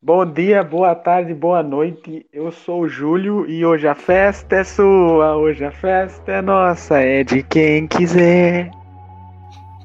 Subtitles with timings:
[0.00, 2.24] Bom dia, boa tarde, boa noite.
[2.32, 7.00] Eu sou o Júlio e hoje a festa é sua, hoje a festa é nossa,
[7.00, 8.70] é de quem quiser.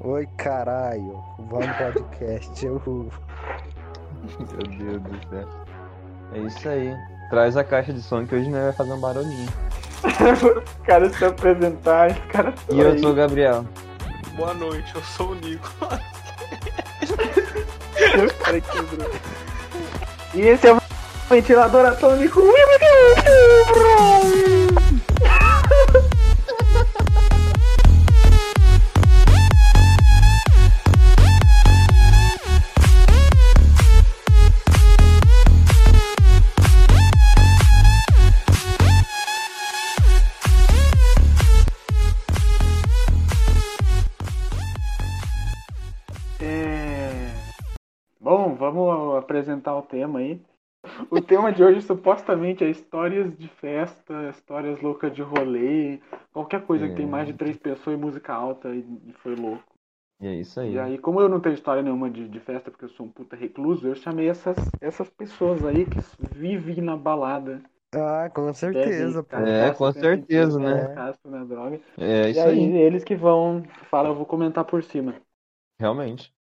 [0.02, 1.20] Oi, caralho.
[1.50, 2.64] Vamos podcast.
[2.64, 2.80] Eu...
[2.86, 3.10] Meu
[5.00, 5.50] Deus do céu.
[6.34, 6.96] É isso aí.
[7.32, 9.50] Traz a caixa de som que hoje nós vai fazer um barulhinho.
[10.04, 13.66] o cara se apresentar, esse cara E eu sou o Gabriel.
[14.36, 15.72] Boa noite, eu sou o Nico.
[17.02, 19.10] o cara quebrou.
[20.36, 20.82] E esse é o
[21.30, 22.42] ventilador atômico.
[46.42, 47.30] É...
[48.20, 50.42] Bom, vamos apresentar o tema aí.
[51.12, 56.00] O tema de hoje supostamente é histórias de festa, histórias loucas de rolê,
[56.34, 59.64] qualquer coisa que tem mais de três pessoas e música alta e, e foi louco.
[60.20, 60.76] E é isso aí.
[60.76, 63.10] E aí, como eu não tenho história nenhuma de, de festa, porque eu sou um
[63.12, 66.00] puta recluso, eu chamei essas, essas pessoas aí que
[66.36, 67.62] vivem na balada.
[67.96, 69.38] Ah, com certeza, pô.
[69.38, 70.88] É, com certeza, né?
[70.88, 71.80] Casco na droga.
[71.98, 72.78] É E isso aí, aí.
[72.78, 75.16] eles que vão falar, eu vou comentar por cima.
[75.80, 76.34] Realmente.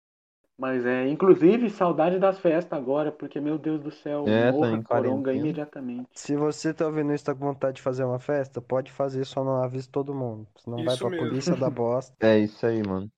[0.63, 4.71] Mas é, inclusive, saudade das festas agora, porque, meu Deus do céu, É, tá morra
[4.71, 6.07] em coronga imediatamente.
[6.13, 9.43] Se você tá ouvindo isso tá com vontade de fazer uma festa, pode fazer, só
[9.43, 10.47] não avise todo mundo.
[10.55, 11.27] Senão vai Isso pra mesmo.
[11.27, 12.15] polícia da bosta.
[12.21, 13.11] É isso aí, mano.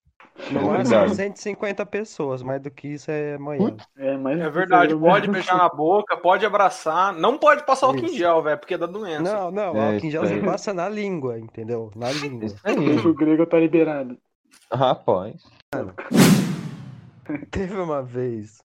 [0.50, 3.78] No máximo 150 pessoas, mais do que isso é amanhã.
[3.96, 7.14] É, mas É verdade, eu- pode beijar na boca, pode abraçar.
[7.14, 8.18] Não pode passar álcool em Isso.
[8.18, 9.22] gel, velho, porque dá doença.
[9.22, 11.92] Não, não, É, álcool em gel você passa na língua, entendeu?
[11.96, 12.48] Na língua.
[12.48, 12.76] Isso aí.
[13.08, 14.18] O grego tá liberado.
[14.74, 15.44] Rapaz.
[17.52, 18.64] Teve uma vez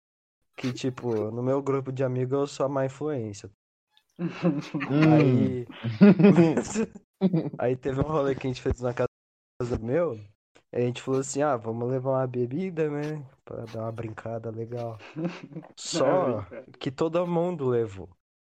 [0.56, 3.50] que, tipo, no meu grupo de amigos eu sou a má influência.
[4.18, 5.14] Hum.
[5.14, 5.66] Aí.
[7.58, 10.18] Aí teve um rolê que a gente fez na casa do meu.
[10.72, 13.26] A gente falou assim, ah, vamos levar uma bebida, né?
[13.44, 14.98] Pra dar uma brincada legal.
[15.76, 16.44] Só
[16.78, 18.08] que todo mundo levou.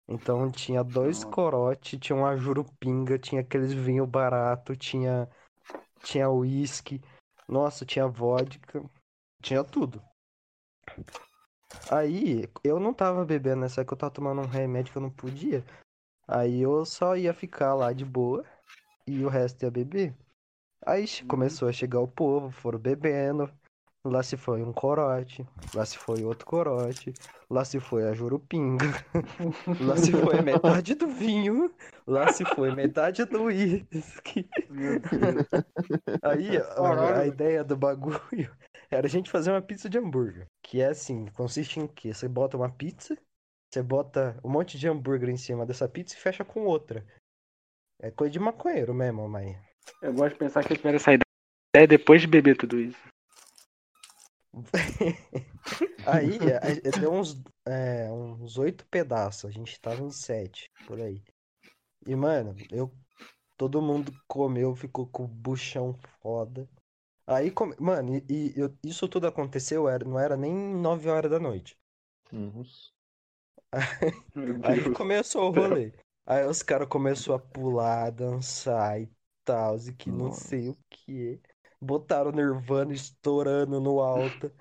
[0.08, 5.28] Então tinha dois corote, tinha uma jurupinga, tinha aqueles vinho barato, tinha
[6.04, 7.02] tinha uísque,
[7.48, 8.84] nossa, tinha vodka,
[9.42, 10.02] tinha tudo.
[11.92, 15.10] Aí eu não tava bebendo nessa época, eu tava tomando um remédio que eu não
[15.10, 15.64] podia.
[16.28, 18.44] Aí eu só ia ficar lá de boa
[19.08, 20.16] e o resto ia beber.
[20.86, 23.50] Aí che- começou a chegar o povo, foram bebendo.
[24.04, 27.12] Lá se foi um corote, lá se foi outro corote,
[27.50, 28.86] lá se foi a jurupinga,
[29.82, 31.74] lá se foi metade do vinho,
[32.06, 34.48] lá se foi metade do uísque.
[34.70, 35.48] Meu Deus.
[36.22, 38.56] Aí a- a, ideia do bagulho
[38.96, 40.48] era a gente fazer uma pizza de hambúrguer.
[40.64, 42.14] Que é assim, consiste em quê?
[42.14, 43.18] Você bota uma pizza,
[43.72, 47.06] você bota um monte de hambúrguer em cima dessa pizza e fecha com outra.
[48.02, 49.58] É coisa de maconheiro mesmo, mãe.
[50.02, 53.00] Eu gosto de pensar que eu tiveram essa ideia depois de beber tudo isso.
[56.08, 56.40] Aí
[57.00, 61.24] deu uns é, uns oito pedaços, a gente tava em sete, por aí.
[62.06, 62.92] E, mano, eu
[63.58, 66.70] todo mundo comeu, ficou com o buchão foda.
[67.28, 67.76] Aí, come...
[67.80, 71.78] mano, e, e eu- isso tudo aconteceu, era, não era nem nove horas da noite.
[74.36, 74.88] Meu Aí Deus.
[74.90, 75.94] começou o rolê.
[76.26, 79.10] Aí os caras começaram a pular, dançar e
[79.44, 81.40] tal, e que não sei o que.
[81.80, 84.52] Botaram Nirvana estourando no alto.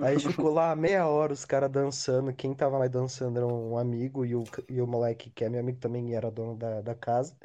[0.00, 2.34] Aí ficou lá meia hora os caras dançando.
[2.34, 5.60] Quem tava mais dançando era um amigo e o, e o moleque, que é meu
[5.60, 7.36] amigo também, era dono da, da casa.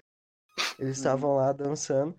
[0.77, 2.15] Eles estavam lá dançando.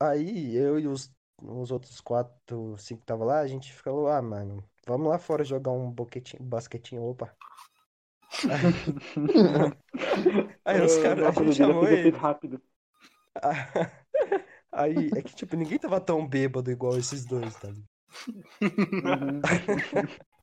[0.00, 4.22] Aí eu e os, os outros quatro, cinco que estavam lá, a gente falou, ah,
[4.22, 7.34] mano, vamos lá fora jogar um boquetinho, basquetinho, opa.
[10.64, 12.10] Aí os caras, a gente chamou ele.
[12.10, 12.62] rápido.
[14.72, 17.88] Aí, é que, tipo, ninguém tava tão bêbado igual esses dois, tá ligado?
[18.60, 19.40] Uhum.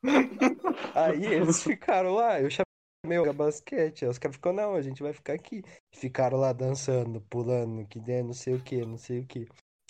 [0.96, 5.04] Aí eles ficaram lá, eu chamei o basquete, aí os caras ficaram, não, a gente
[5.04, 5.64] vai ficar aqui.
[5.92, 9.48] Ficaram lá dançando, pulando, que né, não sei o que, não sei o que.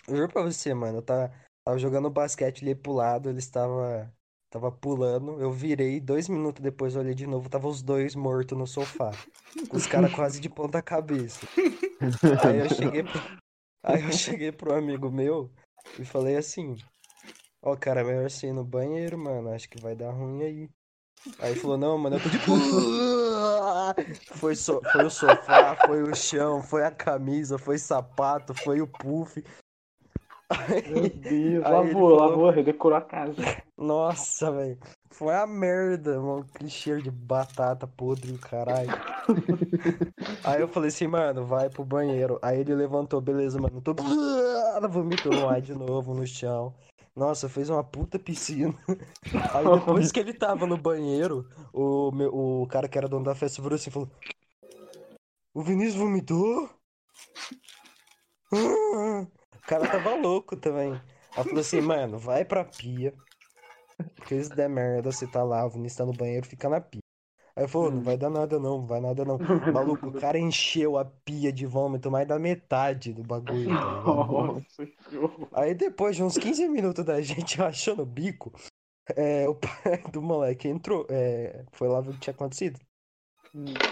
[0.08, 1.32] Eu juro pra você, mano, eu tava,
[1.64, 4.12] tava jogando basquete ali pro lado, eles tava,
[4.50, 8.58] tava pulando, eu virei, dois minutos depois eu olhei de novo, tava os dois mortos
[8.58, 9.12] no sofá.
[9.72, 11.46] Os caras quase de ponta cabeça.
[12.44, 13.22] Aí eu cheguei pro,
[13.82, 15.50] aí eu cheguei pro amigo meu
[15.98, 16.76] e falei assim,
[17.62, 20.68] ó, cara, é melhor você ir no banheiro, mano, acho que vai dar ruim aí.
[21.38, 22.38] Aí ele falou, não, mano, eu tô de
[24.34, 24.80] foi, so...
[24.92, 29.42] foi o sofá, foi o chão, foi a camisa, foi sapato, foi o puff.
[30.88, 33.34] Meu Deus, Aí lavou, falou- lavou, redecorou a casa.
[33.76, 34.78] nossa, velho.
[35.10, 36.46] Foi a merda, mano.
[36.54, 38.88] Aquele cheiro de batata podre, caralho.
[40.42, 42.38] Aí eu falei assim, mano, vai pro banheiro.
[42.40, 43.80] Aí ele levantou, beleza, mano.
[43.82, 43.94] Tô...
[44.88, 46.74] Vomitou no ar de novo no chão.
[47.14, 48.74] Nossa, fez uma puta piscina.
[49.52, 53.34] Aí depois que ele tava no banheiro, o, meu, o cara que era dono da
[53.34, 54.08] festa virou assim e falou:
[55.52, 56.70] O Vinícius vomitou?
[58.50, 59.26] Ah.
[59.62, 60.92] O cara tava louco também.
[61.36, 63.14] Aí falou assim, mano, vai pra pia.
[64.16, 67.00] Porque se der merda, você tá lá, o Vinícius tá no banheiro, fica na pia.
[67.54, 69.38] Aí falou, não vai dar nada não, não vai nada não.
[69.72, 74.02] Maluco, o cara encheu a pia de vômito mais da metade do bagulho, tá?
[74.04, 74.88] Nossa.
[75.52, 78.52] Aí depois de uns 15 minutos da gente rachando o bico,
[79.14, 82.80] é, o pai do moleque entrou, é, foi lá ver o que tinha acontecido.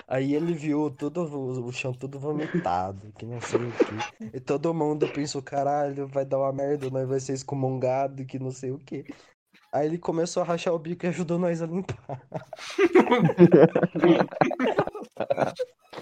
[0.08, 1.22] Aí ele viu todo
[1.66, 4.36] o, chão todo vomitado, que não sei o que.
[4.36, 8.50] E todo mundo pensou, caralho, vai dar uma merda, nós vai ser excomungado, que não
[8.50, 9.04] sei o que.
[9.72, 11.96] Aí ele começou a rachar o bico e ajudou nós a limpar.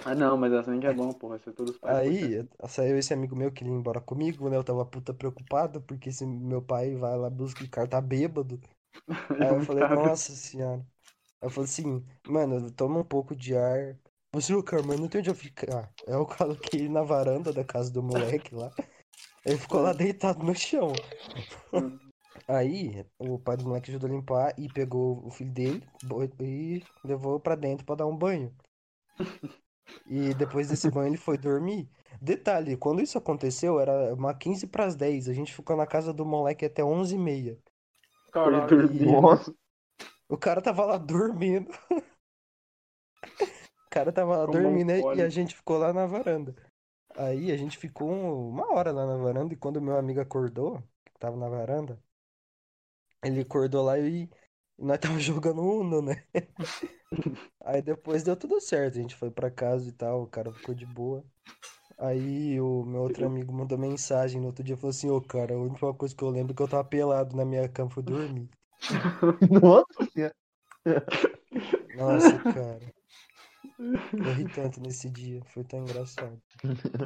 [0.05, 1.39] Ah, não, mas assim que é bom, porra.
[1.39, 1.99] Você todos os pais.
[1.99, 4.57] Aí saiu esse amigo meu que ia embora comigo, né?
[4.57, 8.61] Eu tava puta preocupado, porque se meu pai vai lá buscar o cara tá bêbado.
[9.43, 10.85] Aí eu falei, nossa senhora.
[11.41, 13.99] Eu falei assim, mano, toma um pouco de ar.
[14.33, 15.93] Você, ô, cara, mas não tem onde eu ficar.
[16.07, 18.73] Aí eu coloquei ele na varanda da casa do moleque lá.
[19.45, 20.93] Ele ficou lá deitado no chão.
[22.49, 25.87] Aí o pai do moleque ajudou a limpar e pegou o filho dele
[26.41, 28.55] e levou pra dentro pra dar um banho.
[30.07, 31.89] E depois desse banho ele foi dormir.
[32.21, 35.29] Detalhe, quando isso aconteceu era uma 15 pras 10.
[35.29, 37.59] A gente ficou na casa do moleque até 11h30.
[38.43, 38.69] Foi Caralho.
[38.69, 39.07] dormir.
[39.07, 39.55] Nossa,
[40.29, 41.71] O cara tava lá dormindo.
[43.87, 46.55] O cara tava lá um dormindo e a gente ficou lá na varanda.
[47.17, 50.83] Aí a gente ficou um- uma hora lá na varanda e quando meu amigo acordou,
[51.05, 52.03] que tava na varanda,
[53.23, 54.29] ele acordou lá e
[54.79, 56.27] nós tava jogando Uno, né?
[57.61, 60.75] Aí depois deu tudo certo, a gente foi pra casa e tal, o cara ficou
[60.75, 61.25] de boa.
[61.99, 65.55] Aí o meu outro amigo mandou mensagem no outro dia e falou assim, ô cara,
[65.55, 68.03] a única coisa que eu lembro é que eu tava pelado na minha cama foi
[68.03, 68.51] dormir.
[69.41, 70.35] nossa senhora.
[71.93, 72.81] Nossa, cara.
[74.25, 76.41] Eu ri tanto nesse dia, foi tão engraçado.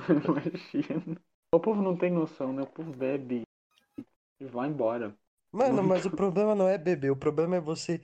[0.09, 1.21] Imagina.
[1.55, 2.63] O povo não tem noção, né?
[2.63, 3.43] O povo bebe
[4.41, 5.17] e vai embora.
[5.53, 8.01] Mano, mas o problema não é beber, o problema é você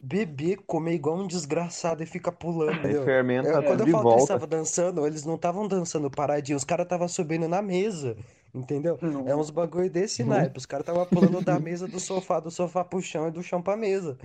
[0.00, 4.06] beber, comer igual um desgraçado e ficar pulando, Aí fermenta Eu- quando tudo eu falo
[4.06, 4.24] que eles volta.
[4.24, 8.16] estavam dançando, eles não estavam dançando paradinho, os caras estavam subindo na mesa,
[8.56, 8.98] entendeu?
[9.26, 10.28] É uns bagulho desse Uhum.
[10.30, 13.42] naipe, os caras estavam pulando da mesa do sofá, do sofá pro chão e do
[13.42, 14.18] chão pra mesa.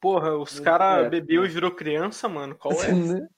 [0.00, 0.62] Porra, os É.
[0.62, 2.54] caras bebeu e virou criança, mano.
[2.56, 2.92] Qual é?
[2.92, 3.28] Né?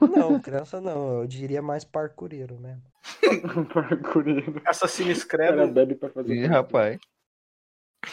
[0.00, 2.82] Não, criança não, eu diria mais parkureiro mesmo.
[3.72, 4.60] Parkureiro.
[4.66, 5.72] Assassin's O cara Creed.
[5.72, 6.34] bebe pra fazer.
[6.34, 6.98] Ih, rapaz.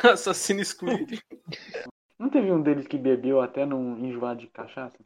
[0.03, 1.19] Assassin's Creed.
[2.19, 4.97] Não teve um deles que bebeu até num enjoado de cachaça?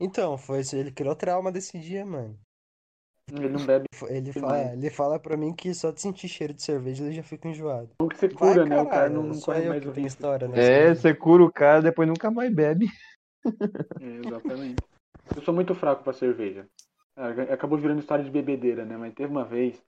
[0.00, 2.38] Então, foi isso, ele criou trauma desse dia, mano.
[3.32, 3.84] Ele não bebe.
[4.08, 4.72] Ele fala, mais?
[4.72, 7.90] ele fala pra mim que só de sentir cheiro de cerveja ele já fica enjoado.
[7.98, 8.76] Como que você Vai, cura, né?
[8.80, 10.08] O cara caralho, não, não corre mais o risco.
[10.08, 10.94] história nessa É, vida.
[10.94, 12.86] você cura o cara, depois nunca mais bebe.
[14.02, 14.76] É, exatamente.
[15.36, 16.66] Eu sou muito fraco pra cerveja.
[17.16, 18.96] Ah, Acabou virando história de bebedeira, né?
[18.96, 19.78] Mas teve uma vez.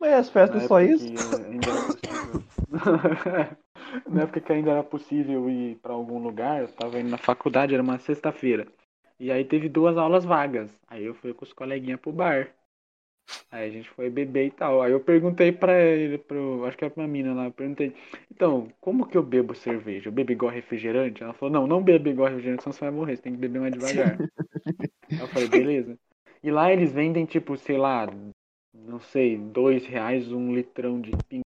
[0.00, 1.04] Mas as festas só isso?
[1.04, 2.42] ainda era possível.
[4.08, 7.74] na época que ainda era possível ir pra algum lugar, eu tava indo na faculdade,
[7.74, 8.66] era uma sexta-feira.
[9.24, 10.70] E aí teve duas aulas vagas.
[10.86, 12.50] Aí eu fui com os coleguinhas pro bar.
[13.50, 14.82] Aí a gente foi beber e tal.
[14.82, 17.94] Aí eu perguntei pra ele, pro, acho que era pra uma mina lá, eu perguntei,
[18.30, 20.08] então, como que eu bebo cerveja?
[20.08, 21.22] Eu bebo igual refrigerante?
[21.22, 23.60] Ela falou, não, não bebe igual refrigerante, senão você vai morrer, você tem que beber
[23.60, 24.20] mais devagar.
[25.18, 25.98] Aí eu falei, beleza.
[26.42, 28.06] E lá eles vendem, tipo, sei lá,
[28.74, 31.44] não sei, dois reais um litrão de pinga,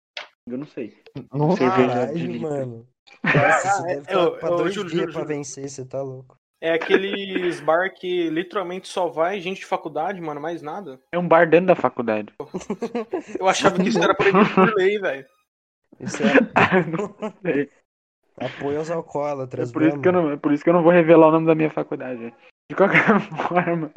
[0.49, 0.95] eu não sei.
[1.31, 2.43] Nossa, Cerveja de Caralho, litro.
[2.43, 2.87] mano.
[3.33, 6.37] Nossa, você deve eu- estar pra eu dois juro, dias pra vencer, você tá louco.
[6.59, 10.99] É aqueles bar que literalmente só vai gente de faculdade, mano, mais nada.
[11.11, 12.33] É um bar dentro da faculdade.
[13.39, 15.25] Eu achava que isso era proibido por lei, velho.
[15.99, 16.27] Isso é
[16.89, 17.69] não sei.
[18.37, 20.83] apoio aos É alcoólatras, por, isso que eu não, é por isso que eu não
[20.83, 22.33] vou revelar o nome da minha faculdade.
[22.69, 23.01] De qualquer
[23.47, 23.91] forma,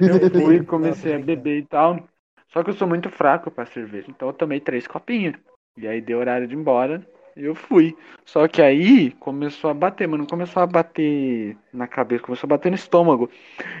[0.00, 2.08] eu fui e comecei a beber e tal.
[2.52, 4.10] Só que eu sou muito fraco pra cerveja.
[4.10, 5.36] Então eu tomei três copinhos.
[5.76, 7.06] E aí deu horário de ir embora.
[7.36, 7.96] E eu fui.
[8.24, 10.22] Só que aí começou a bater, mano.
[10.22, 13.30] Não começou a bater na cabeça, começou a bater no estômago.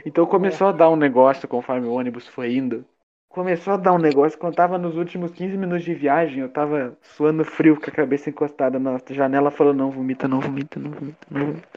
[0.04, 2.84] Então começou a dar um negócio conforme o ônibus foi indo.
[3.28, 4.38] Começou a dar um negócio.
[4.38, 8.28] Quando tava nos últimos 15 minutos de viagem, eu tava suando frio com a cabeça
[8.28, 11.68] encostada na janela, falando: não vomita, não vomita, não vomita, não vomita.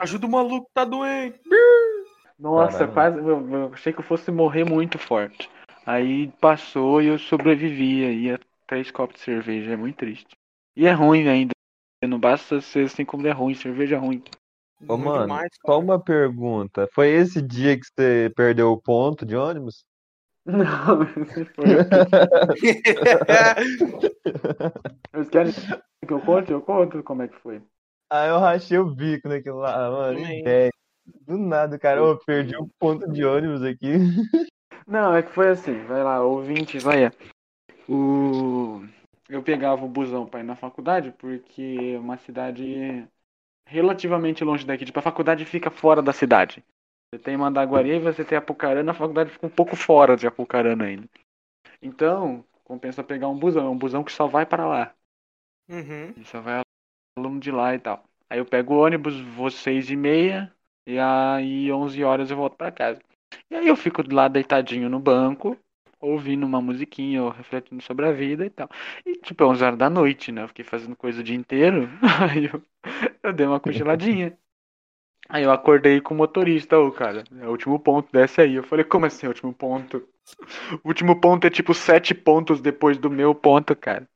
[0.00, 1.40] Ajuda o maluco que tá doente.
[2.38, 2.92] Nossa, Caralho.
[2.92, 3.18] quase.
[3.18, 5.50] Eu, eu achei que eu fosse morrer muito forte.
[5.86, 8.04] Aí passou e eu sobrevivi.
[8.04, 10.36] Aí três copos de cerveja, é muito triste.
[10.78, 11.50] E é ruim ainda.
[12.06, 14.22] Não basta ser assim como é ruim, cerveja é ruim.
[14.82, 16.88] Ô, Muito mano, mais, só uma pergunta.
[16.94, 19.84] Foi esse dia que você perdeu o ponto de ônibus?
[20.46, 21.64] Não, esse foi.
[25.12, 25.52] Vocês querem
[26.06, 26.52] que eu conte?
[26.52, 27.60] Eu conto como é que foi.
[28.08, 30.20] Ah, eu rachei o bico naquilo lá, mano.
[30.20, 30.70] Ideia.
[31.26, 33.94] Do nada, cara, eu perdi o ponto de ônibus aqui.
[34.86, 37.12] Não, é que foi assim, vai lá, ouvintes, olha.
[37.88, 38.86] O...
[39.28, 43.06] Eu pegava o busão pra ir na faculdade, porque é uma cidade
[43.66, 44.86] relativamente longe daqui.
[44.86, 46.64] Tipo, a faculdade fica fora da cidade.
[47.12, 50.84] Você tem Mandaguari e você tem Apucarana, a faculdade fica um pouco fora de Apucarana
[50.84, 51.08] ainda.
[51.80, 54.94] Então, compensa pegar um busão, é um busão que só vai para lá.
[55.68, 56.12] Uhum.
[56.16, 56.60] E só vai
[57.18, 58.04] aluno de lá e tal.
[58.30, 60.52] Aí eu pego o ônibus, vou seis e meia,
[60.86, 63.00] e aí 11 horas eu volto pra casa.
[63.50, 65.56] E aí eu fico lá deitadinho no banco,
[66.00, 68.68] ouvindo uma musiquinha, ou refletindo sobre a vida e tal.
[69.04, 70.42] E tipo, é 11 horas da noite, né?
[70.42, 71.88] Eu fiquei fazendo coisa o dia inteiro,
[72.30, 72.62] aí eu,
[73.22, 74.36] eu dei uma cochiladinha.
[75.28, 78.54] Aí eu acordei com o motorista, ô cara, é o último ponto, desce aí.
[78.54, 80.06] Eu falei, como assim, é o último ponto?
[80.84, 84.06] O último ponto é tipo sete pontos depois do meu ponto, cara.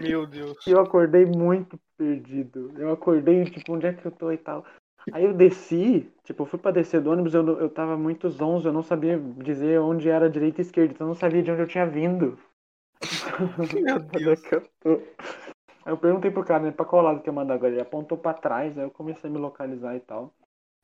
[0.00, 0.58] Meu Deus.
[0.66, 2.70] E eu acordei muito perdido.
[2.76, 4.64] Eu acordei, tipo, onde é que eu tô e tal.
[5.12, 8.68] Aí eu desci, tipo, eu fui pra descer do ônibus, eu, eu tava muito zonzo,
[8.68, 11.62] eu não sabia dizer onde era direita e esquerda, então eu não sabia de onde
[11.62, 12.38] eu tinha vindo.
[13.72, 14.40] Meu Deus.
[15.84, 17.72] Aí eu perguntei pro cara, né, pra qual lado que eu mandar agora?
[17.72, 20.32] Ele apontou pra trás, aí eu comecei a me localizar e tal.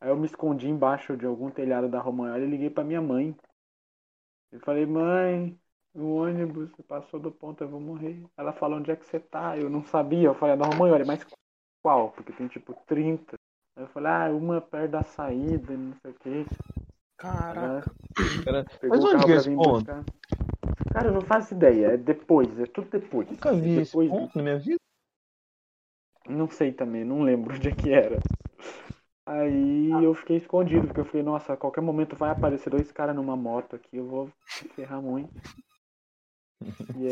[0.01, 3.35] Aí eu me escondi embaixo de algum telhado da Romagnoli e liguei pra minha mãe.
[4.53, 5.59] Eu falei, mãe,
[5.95, 8.23] o ônibus passou do ponto, eu vou morrer.
[8.37, 9.57] Ela falou, onde é que você tá?
[9.57, 10.29] Eu não sabia.
[10.29, 11.25] Eu falei, é da Romagnoli, mas
[11.83, 12.13] qual?
[12.13, 13.40] Porque tem tipo 30.
[13.81, 16.47] Aí eu falei, ah, uma perto da saída, não sei o que.
[17.17, 17.91] Caraca.
[18.45, 19.77] Cara, Pegou Mas o onde é pra esse vir ponto?
[19.77, 20.05] buscar.
[20.93, 23.27] Cara, eu não faço ideia, é depois, é tudo depois.
[23.31, 24.77] Nunca vi esse depois, ponto na minha vida.
[26.29, 28.19] Não sei também, não lembro onde é que era.
[29.25, 33.17] Aí eu fiquei escondido, porque eu falei, nossa, a qualquer momento vai aparecer dois caras
[33.17, 34.31] numa moto aqui, eu vou
[34.75, 35.33] ferrar muito.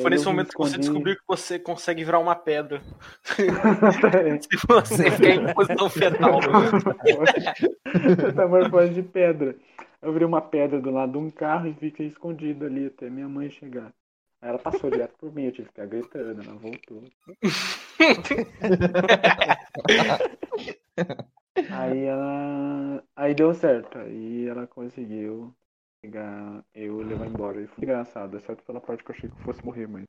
[0.03, 2.83] Foi nesse momento que você descobriu que você consegue virar uma pedra.
[3.25, 3.47] Se
[4.67, 6.39] você ficar em posição fetal.
[8.25, 9.57] Metamorfose de pedra.
[10.03, 13.29] Eu virei uma pedra do lado de um carro e fiquei escondido ali até minha
[13.29, 13.93] mãe chegar.
[14.41, 17.03] Aí ela passou direto por mim, eu tive que ficar gritando, ela voltou.
[21.71, 23.03] Aí ela.
[23.17, 23.99] Aí deu certo.
[23.99, 25.53] Aí ela conseguiu
[26.01, 27.61] pegar eu levar embora.
[27.61, 30.05] E foi engraçado, exceto pela parte que eu achei que eu fosse morrer, mas.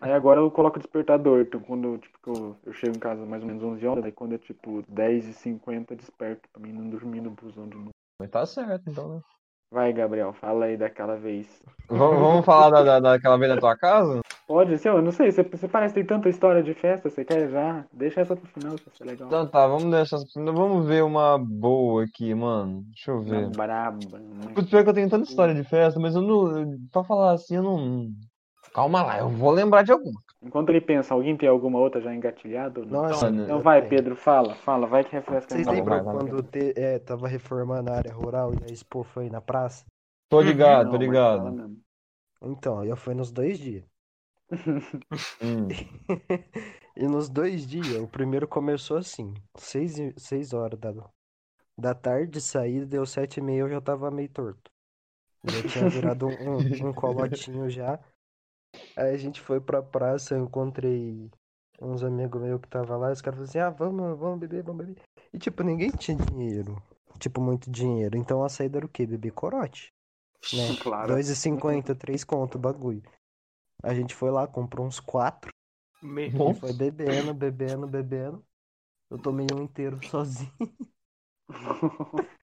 [0.00, 1.40] Aí agora eu coloco despertador.
[1.40, 4.34] Então quando tipo, eu, eu chego em casa mais ou menos 11 horas, daí quando
[4.34, 7.90] é tipo 10h50 desperto pra mim não dormir no busão de novo.
[8.20, 9.20] Mas tá certo, então, né?
[9.72, 11.62] Vai, Gabriel, fala aí daquela vez.
[11.88, 14.20] Vamos, vamos falar da, da, daquela vez na tua casa?
[14.46, 17.24] Pode ser, eu não sei, você, você parece que tem tanta história de festa, você
[17.24, 17.84] quer já?
[17.92, 19.26] Deixa essa pro final, que vai ser legal.
[19.26, 20.18] Então tá, vamos deixar.
[20.36, 22.84] Vamos ver uma boa aqui, mano.
[22.92, 23.50] Deixa eu Uma ver.
[23.50, 24.18] braba.
[24.20, 24.52] né?
[24.54, 26.78] Putz, pior que eu tenho tanta história de festa, mas eu não.
[26.92, 28.08] Pra falar assim, eu não.
[28.72, 30.20] Calma lá, eu vou lembrar de alguma.
[30.40, 32.82] Enquanto ele pensa, alguém tem alguma outra já engatilhada?
[32.82, 33.02] não?
[33.02, 33.90] Nossa, Então, Então eu vai, tenho.
[33.90, 37.96] Pedro, fala, fala, vai que refresca a Vocês lembram quando te, é, tava reformando a
[37.96, 39.84] área rural e a Expo foi na praça?
[40.28, 41.76] Tô ligado, Não, tô ligado.
[42.42, 43.95] Então, eu fui nos dois dias.
[45.42, 45.68] Hum.
[46.96, 50.94] E nos dois dias, o primeiro começou assim, seis, e- seis horas da,
[51.76, 54.70] da tarde, saí, deu sete e meia, eu já tava meio torto.
[55.44, 58.00] Já tinha virado um, um, um colotinho já.
[58.96, 61.30] Aí a gente foi pra praça, eu encontrei
[61.82, 64.86] uns amigos meus que tava lá, os caras falaram assim, ah, vamos, vamos beber, vamos
[64.86, 65.02] beber.
[65.34, 66.82] E tipo, ninguém tinha dinheiro,
[67.18, 68.16] tipo, muito dinheiro.
[68.16, 69.06] Então a saída era o quê?
[69.06, 69.92] Beber corote,
[70.54, 70.66] né?
[70.82, 71.12] Claro.
[71.12, 73.02] 2,50, 3 conto o bagulho.
[73.86, 75.52] A gente foi lá, comprou uns quatro.
[76.02, 78.44] Me- E foi bebendo, bebendo, bebendo.
[79.10, 80.52] Eu tomei um inteiro sozinho.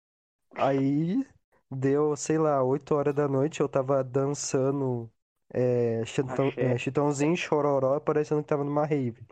[0.55, 1.25] Aí
[1.69, 5.11] deu, sei lá, 8 horas da noite, eu tava dançando
[5.53, 9.25] é, chitão, é, chitãozinho, chororó, parecendo que tava numa rave.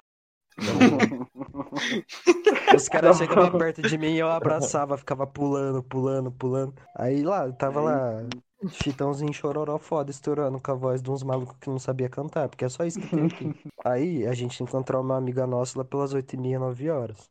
[2.72, 6.74] Os caras chegavam perto de mim e eu abraçava, ficava pulando, pulando, pulando.
[6.96, 8.24] Aí lá, eu tava lá,
[8.70, 12.66] chitãozinho, chororó foda, estourando com a voz de uns malucos que não sabia cantar, porque
[12.66, 13.54] é só isso que tem aqui.
[13.84, 17.30] Aí a gente encontrou uma amiga nossa lá pelas 8 e meia, 9 horas.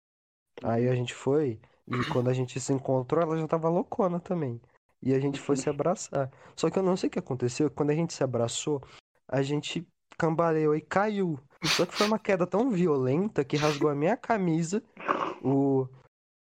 [0.62, 4.60] Aí a gente foi, e quando a gente se encontrou, ela já tava loucona também.
[5.02, 6.30] E a gente foi se abraçar.
[6.54, 8.82] Só que eu não sei o que aconteceu, quando a gente se abraçou,
[9.26, 9.86] a gente
[10.18, 11.38] cambaleou e caiu.
[11.64, 14.82] Só que foi uma queda tão violenta que rasgou a minha camisa,
[15.42, 15.86] o,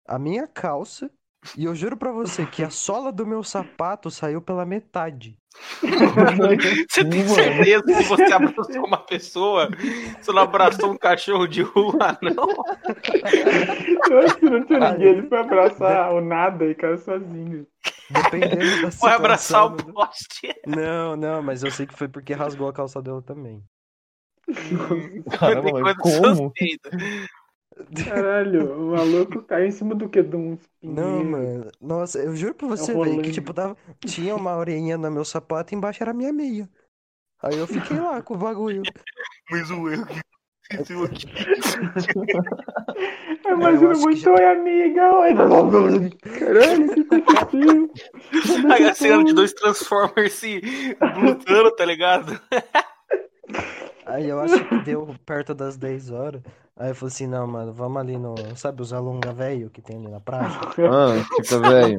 [0.06, 1.10] a minha calça
[1.56, 5.38] E eu juro pra você que a sola do meu sapato saiu pela metade.
[6.88, 9.68] Você tem certeza que você abraçou uma pessoa?
[10.20, 12.46] Você não abraçou um cachorro de rua, não?
[14.10, 17.66] Eu acho que não tinha ninguém, ele foi abraçar o nada e caiu sozinho.
[18.10, 19.92] Dependendo da Foi abraçar o situação.
[19.92, 20.54] poste.
[20.66, 23.62] Não, não, mas eu sei que foi porque rasgou a calça dela também.
[25.38, 26.36] Caramba, como?
[26.36, 26.90] suspeita.
[28.04, 30.22] Caralho, o maluco caiu em cima do que?
[30.22, 31.30] De uns Não, pinheiros.
[31.30, 31.70] mano.
[31.80, 33.76] Nossa, eu juro pra você, velho, que tipo, tava...
[34.04, 36.68] tinha uma orelhinha no meu sapato e embaixo era a minha meia.
[37.42, 38.82] Aí eu fiquei lá com o bagulho.
[39.50, 40.20] Mas o erro que
[40.74, 41.26] aconteceu aqui.
[43.50, 45.34] Acho que muito, já- oi amiga, oi.
[46.38, 47.90] Caralho, que que aconteceu?
[48.72, 50.60] Aí a cena de dois Transformers se
[51.22, 52.38] lutando, tá ligado?
[54.10, 56.42] Aí eu acho que deu perto das 10 horas.
[56.76, 58.34] Aí eu falei assim, não, mano, vamos ali no.
[58.56, 60.48] Sabe os alonga velho que tem ali na praia?
[60.90, 61.98] Ah, fica velho.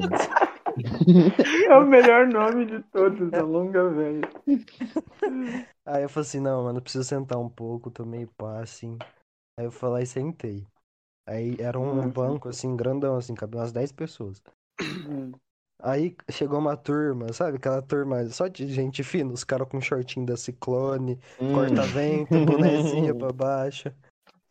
[1.68, 4.28] É o melhor nome de todos, a longa velha.
[5.84, 8.96] Aí eu falei assim, não, mano, eu preciso sentar um pouco, tô meio pá, assim.
[9.58, 10.66] Aí eu lá e sentei.
[11.26, 14.42] Aí era um banco, assim, grandão, assim, cabia umas 10 pessoas.
[15.82, 17.56] Aí chegou uma turma, sabe?
[17.56, 21.52] Aquela turma só de gente fina, os caras com shortinho da Ciclone, Hum.
[21.52, 23.92] corta-vento, bonezinho pra baixo.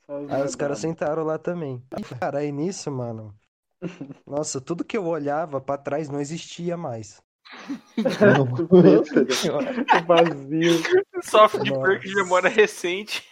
[0.05, 1.81] Só Aí os caras sentaram lá também.
[2.19, 3.33] Cara, aí nisso, mano.
[4.27, 7.21] Nossa, tudo que eu olhava pra trás não existia mais.
[8.69, 9.73] Nossa senhora.
[10.05, 10.81] Vazio.
[11.23, 13.25] Sofre de perca de memória recente.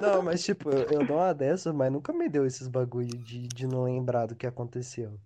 [0.00, 3.48] Não, mas tipo, eu, eu dou uma dessa, mas nunca me deu esses bagulho de,
[3.48, 5.18] de não lembrar do que aconteceu.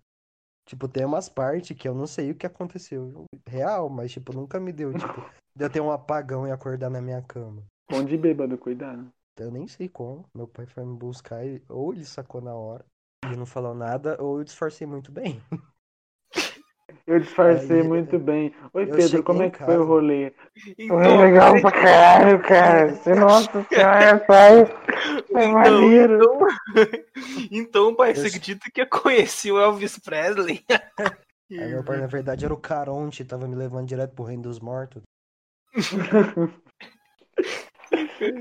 [0.65, 3.25] Tipo, tem umas partes que eu não sei o que aconteceu.
[3.47, 5.21] Real, mas tipo, nunca me deu, tipo,
[5.55, 7.63] de eu ter um apagão e acordar na minha cama.
[7.87, 9.11] Pão de bêbado, cuidado.
[9.37, 10.25] Eu nem sei como.
[10.33, 12.85] Meu pai foi me buscar e ou ele sacou na hora
[13.31, 15.41] e não falou nada, ou eu disfarcei muito bem.
[17.05, 18.53] Eu disfarcei Aí, muito bem.
[18.73, 20.33] Oi, eu Pedro, como é que foi o rolê?
[20.77, 22.95] Então, Foi legal pra caralho, cara.
[22.95, 24.65] Você, nossa senhora, sai.
[25.27, 26.15] Foi então, maneiro.
[26.15, 26.47] então,
[27.51, 30.63] então, pai, Eu você acredita que eu conheci o Elvis Presley?
[31.51, 34.59] Aí meu pai, na verdade, era o Caronte, tava me levando direto pro reino dos
[34.59, 35.03] mortos.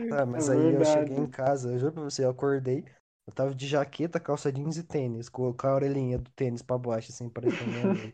[0.09, 1.21] Tá, mas É aí eu cheguei verdade.
[1.21, 2.85] em casa, eu juro pra você, eu acordei,
[3.27, 6.79] eu tava de jaqueta, calça jeans e tênis, com com a orelhinha do tênis pra
[6.79, 8.13] baixo, assim, parecendo.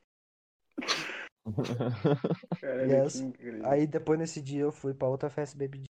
[2.60, 3.22] Caralho, Yes.
[3.64, 5.84] Aí depois nesse dia eu fui pra outra festa baby.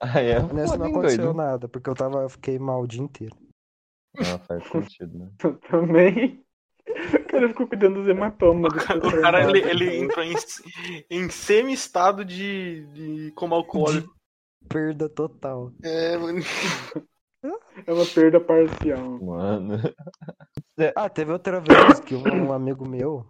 [0.00, 1.36] Aí é Nessa não aconteceu doido?
[1.36, 3.36] nada, porque eu tava, eu fiquei mal o dia inteiro.
[4.16, 5.30] Não, faz sentido, né?
[5.42, 6.44] Eu também.
[6.86, 8.72] O cara ficou cuidando dos hematomas.
[8.72, 10.34] do seu O cara, ele, ele entrou em,
[11.10, 14.14] em semi-estado de, de como alcoólico.
[14.68, 15.72] Perda total.
[15.82, 16.40] É, mano.
[17.86, 19.22] É uma perda parcial.
[19.22, 19.78] Mano.
[20.96, 23.26] Ah, teve outra vez que um amigo meu,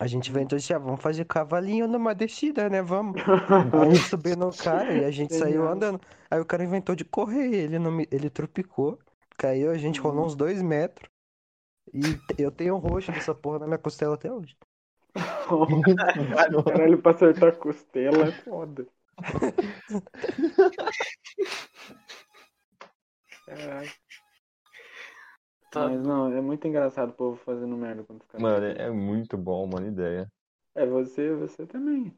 [0.00, 2.82] a gente inventou assim, ah, vamos fazer cavalinho numa descida, né?
[2.82, 3.20] Vamos.
[3.20, 6.00] Aí eu subi no cara e a gente saiu andando.
[6.30, 8.06] Aí o cara inventou de correr, ele não me...
[8.10, 8.98] ele tropicou,
[9.36, 11.10] caiu, a gente rolou uns dois metros.
[11.92, 12.00] E
[12.36, 14.56] eu tenho um roxo dessa porra na minha costela até hoje.
[16.64, 18.86] Caralho, pra acertar a costela é foda.
[23.48, 23.90] Caralho.
[25.70, 25.88] Tá.
[25.88, 28.38] Mas não, é muito engraçado o povo fazendo merda quando fica.
[28.38, 30.26] Mano, é muito bom, mano, ideia.
[30.74, 32.16] É, você, você também.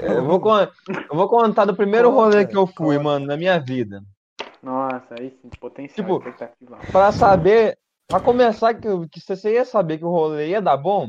[0.00, 3.04] É, eu, vou con- eu vou contar do primeiro rolê que eu fui, conta.
[3.04, 4.02] mano, na minha vida.
[4.62, 6.78] Nossa, aí sim, potencial, Tipo, expectativa.
[6.90, 7.78] Pra saber,
[8.08, 11.08] pra começar, que, que você ia saber que o rolê ia dar bom,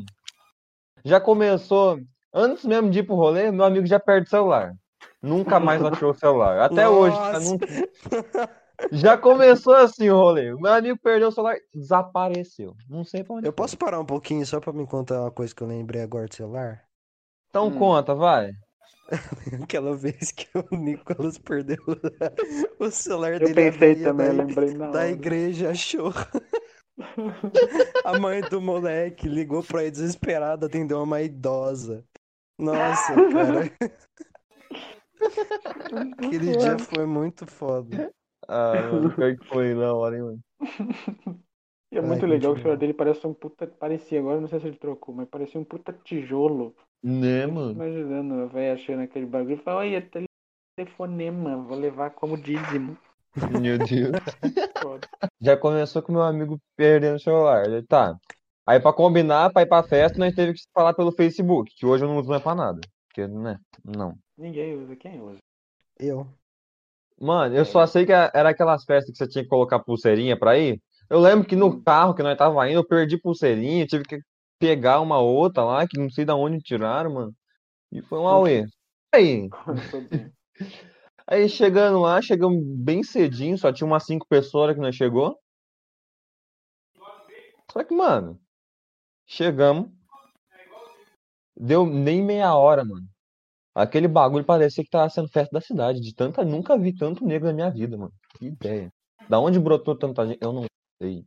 [1.06, 2.00] já começou,
[2.34, 4.74] antes mesmo de ir pro rolê, meu amigo já perde o celular.
[5.22, 6.60] Nunca mais achou o celular.
[6.60, 7.16] Até hoje.
[7.18, 7.58] tá Nossa.
[8.92, 10.54] Já começou assim o rolê.
[10.54, 12.76] Meu amigo perdeu o celular, desapareceu.
[12.90, 13.56] Não sei pra onde Eu foi.
[13.56, 16.36] posso parar um pouquinho só pra me contar uma coisa que eu lembrei agora do
[16.36, 16.84] celular?
[17.50, 17.78] Então Hum.
[17.78, 18.52] conta, vai.
[19.64, 21.78] Aquela vez que o Nicolas perdeu
[22.80, 23.52] o celular Eu dele.
[23.52, 26.12] a pensei também, eu da- lembrei na da igreja achou.
[28.06, 32.06] A mãe do moleque ligou pra ele desesperada, atendeu uma idosa.
[32.58, 33.70] Nossa, cara.
[36.26, 38.12] Aquele dia foi muito foda.
[38.48, 40.40] Ah, mano, pior que foi na hora, hein, mano.
[41.92, 43.68] E é Ai, muito legal que o celular dele parece um puta.
[43.68, 46.76] Parecia, agora não sei se ele trocou, mas parecia um puta tijolo.
[47.02, 47.72] Né, mano?
[47.72, 50.26] imaginando, a velha achando aquele bagulho e fala, olha, tele-
[50.76, 52.98] telefonema, vou levar como dízimo.
[53.62, 54.12] Meu Deus.
[55.40, 57.66] Já começou com meu amigo perdendo o celular.
[57.66, 58.18] Ele, tá.
[58.68, 61.86] Aí pra combinar, pra ir pra festa, nós teve que se falar pelo Facebook, que
[61.86, 62.80] hoje eu não uso mais pra nada.
[63.08, 63.60] Porque, né?
[63.84, 64.18] Não.
[64.38, 65.38] Ninguém usa, quem usa?
[66.00, 66.28] Eu.
[67.20, 70.58] Mano, eu só sei que era aquelas festas que você tinha que colocar pulseirinha pra
[70.58, 70.82] ir.
[71.10, 74.20] Eu lembro que no carro que nós tava indo, eu perdi pulseirinha, tive que
[74.60, 77.36] pegar uma outra lá, que não sei da onde tiraram, mano.
[77.92, 78.66] E foi um auê.
[79.14, 79.48] Aí,
[81.28, 85.40] aí chegando lá, chegamos bem cedinho, só tinha umas cinco pessoas que nós chegou.
[87.72, 88.40] Só que, mano,
[89.26, 89.90] chegamos.
[91.56, 93.08] Deu nem meia hora, mano.
[93.76, 96.00] Aquele bagulho parecia que tava sendo festa da cidade.
[96.00, 96.46] De tanta.
[96.46, 98.14] Nunca vi tanto negro na minha vida, mano.
[98.38, 98.90] Que ideia.
[99.28, 100.40] Da onde brotou tanta gente?
[100.42, 100.66] Eu não
[101.02, 101.26] sei.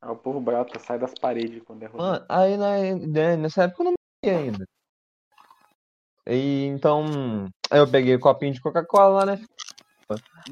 [0.00, 1.88] Ah, o povo brota, sai das paredes quando é.
[1.88, 4.64] Mano, aí na- né, nessa época eu não bebi ainda.
[6.26, 7.48] E então.
[7.70, 9.44] Aí eu peguei o copinho de Coca-Cola lá, né?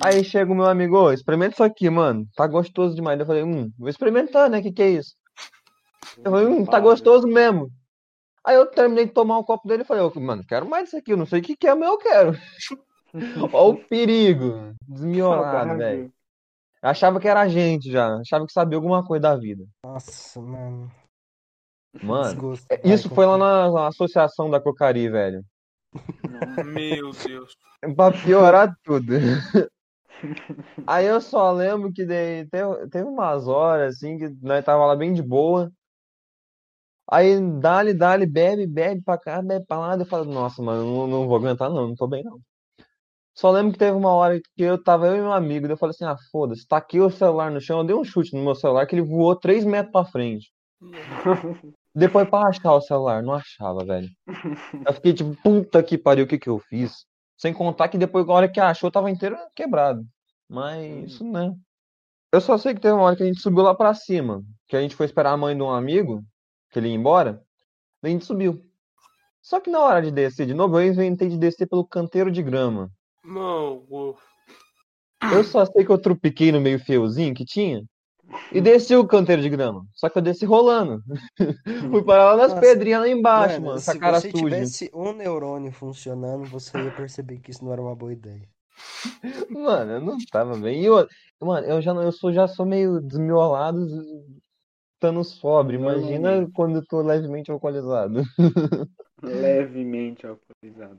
[0.01, 2.27] Aí chega o meu amigo, ô, experimenta isso aqui, mano.
[2.37, 3.19] Tá gostoso demais.
[3.19, 4.61] Eu falei, hum, vou experimentar, né?
[4.61, 5.15] Que que é isso?
[6.25, 7.71] Eu falei, hum, tá gostoso mesmo.
[8.49, 10.97] Aí eu terminei de tomar um copo dele e falei, ô, mano, quero mais disso
[10.97, 11.13] aqui.
[11.13, 12.33] Eu não sei o que que é, mas eu quero.
[13.53, 14.75] Ó o perigo.
[14.89, 16.11] Desmiolado, velho.
[16.81, 18.17] Achava que era a gente já.
[18.17, 19.67] Achava que sabia alguma coisa da vida.
[19.85, 20.91] Nossa, mano.
[22.03, 22.67] Mano, Desgosto.
[22.71, 25.45] é, Vai, isso foi lá na, na associação da Cocari, velho.
[26.65, 27.55] Meu Deus.
[27.95, 29.13] Pra piorar tudo.
[30.87, 32.49] Aí eu só lembro que teve,
[32.91, 35.71] teve umas horas assim que nós tava lá bem de boa.
[37.11, 39.97] Aí dali, dali, bebe, bebe pra cá, bebe pra lá.
[39.97, 42.39] Eu falo, nossa, mano, não, não vou aguentar não, não tô bem não.
[43.35, 45.79] Só lembro que teve uma hora que eu tava eu e meu amigo, daí eu
[45.79, 48.55] falei assim, ah, foda-se, taquei o celular no chão, eu dei um chute no meu
[48.55, 50.51] celular que ele voou 3 metros pra frente.
[51.95, 54.09] Depois pra achar o celular, não achava, velho.
[54.85, 57.07] Eu fiquei tipo, puta que pariu, o que que eu fiz?
[57.37, 60.05] Sem contar que depois, na hora que achou, tava inteiro quebrado.
[60.49, 61.55] Mas, isso né?
[62.33, 64.43] Eu só sei que teve uma hora que a gente subiu lá pra cima.
[64.67, 66.23] Que a gente foi esperar a mãe de um amigo,
[66.71, 67.43] que ele ia embora.
[68.03, 68.63] A gente subiu.
[69.43, 72.43] Só que na hora de descer de novo, eu inventei de descer pelo canteiro de
[72.43, 72.91] grama.
[73.23, 74.17] Mano,
[75.31, 77.83] Eu só sei que eu trupiquei no meio fiozinho que tinha.
[78.53, 79.85] E desci o canteiro de grama.
[79.95, 81.03] Só que eu desci rolando.
[81.91, 83.83] Fui parar lá nas Nossa, pedrinhas lá embaixo, Mano, mano.
[83.83, 84.51] Com se a cara você suja.
[84.51, 88.49] tivesse um neurônio funcionando, você ia perceber que isso não era uma boa ideia.
[89.51, 90.83] Mano, eu não tava bem.
[90.83, 91.07] E eu,
[91.41, 93.79] mano, eu já, não- eu sou, já sou meio desmiolado,
[94.99, 95.81] estando sóbrio.
[95.81, 96.53] Imagina Normalmente.
[96.53, 98.23] quando eu tô levemente alcoolizado.
[99.23, 100.99] Levemente alcoolizado.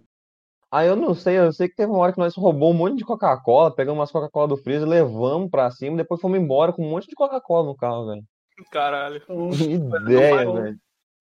[0.72, 2.98] Aí eu não sei, eu sei que teve uma hora que nós roubou um monte
[2.98, 6.90] de Coca-Cola, pegamos umas Coca-Cola do freezer, levamos pra cima, depois fomos embora com um
[6.92, 8.24] monte de Coca-Cola no carro, velho.
[8.72, 9.18] caralho.
[9.18, 10.78] Então, Que ideia, velho.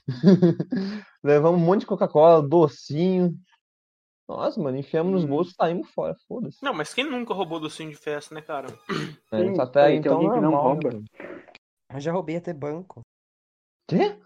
[1.24, 3.34] Levamos um monte de Coca-Cola, docinho.
[4.28, 5.28] Nossa, mano, enfiamos nos Hum.
[5.28, 6.62] bolsos e saímos fora, foda-se.
[6.62, 8.68] Não, mas quem nunca roubou docinho de festa, né, cara?
[9.32, 10.90] É, até peraí, aí, tem então que não né, rouba?
[11.92, 13.00] Eu já roubei até banco.
[13.88, 14.18] Quê?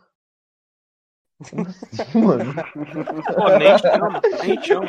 [1.51, 2.55] Como assim, mano?
[3.35, 4.87] Pô, nem chama, nem chama.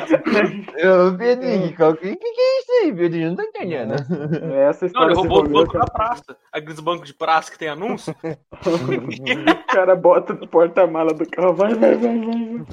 [0.76, 3.28] Eu, Pedrinho, o que, que, é isso aí, Pedrinho?
[3.30, 3.94] Não tô entendendo.
[3.94, 6.36] Essa Não, história ele se roubou o banco da praça.
[6.52, 8.14] Aqueles bancos de praça que tem anúncio.
[8.64, 12.64] O cara bota no porta-mala do carro, vai, vai, vai, vai.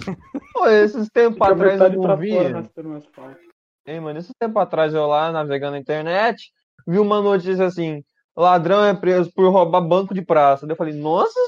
[0.54, 2.32] Pô, esses tempos atrás eu pra não vi.
[3.88, 6.52] Hein, mano, esses tempos atrás eu lá navegando na internet,
[6.88, 8.04] vi uma notícia assim:
[8.36, 10.65] ladrão é preso por roubar banco de praça.
[10.65, 11.39] Daí eu falei, nossa,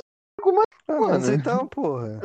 [0.88, 1.08] Ah, Mano.
[1.10, 2.20] mas então, porra.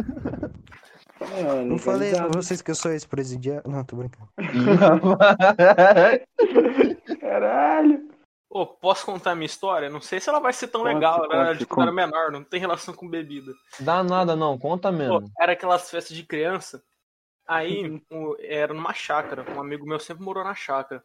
[1.21, 3.68] É, Não falei pra vocês que eu sou ex-presidiário.
[3.71, 4.29] Não, tô brincando.
[7.21, 8.09] Caralho.
[8.51, 9.90] Ô, posso contar a minha história?
[9.90, 11.25] Não sei se ela vai ser tão Conte, legal.
[11.31, 13.53] Era conte, de quando era menor, não tem relação com bebida.
[13.81, 15.31] Dá nada não, conta Pô, mesmo.
[15.38, 16.83] era aquelas festas de criança.
[17.47, 18.03] Aí
[18.40, 19.44] era numa chácara.
[19.55, 21.03] Um amigo meu sempre morou na chácara.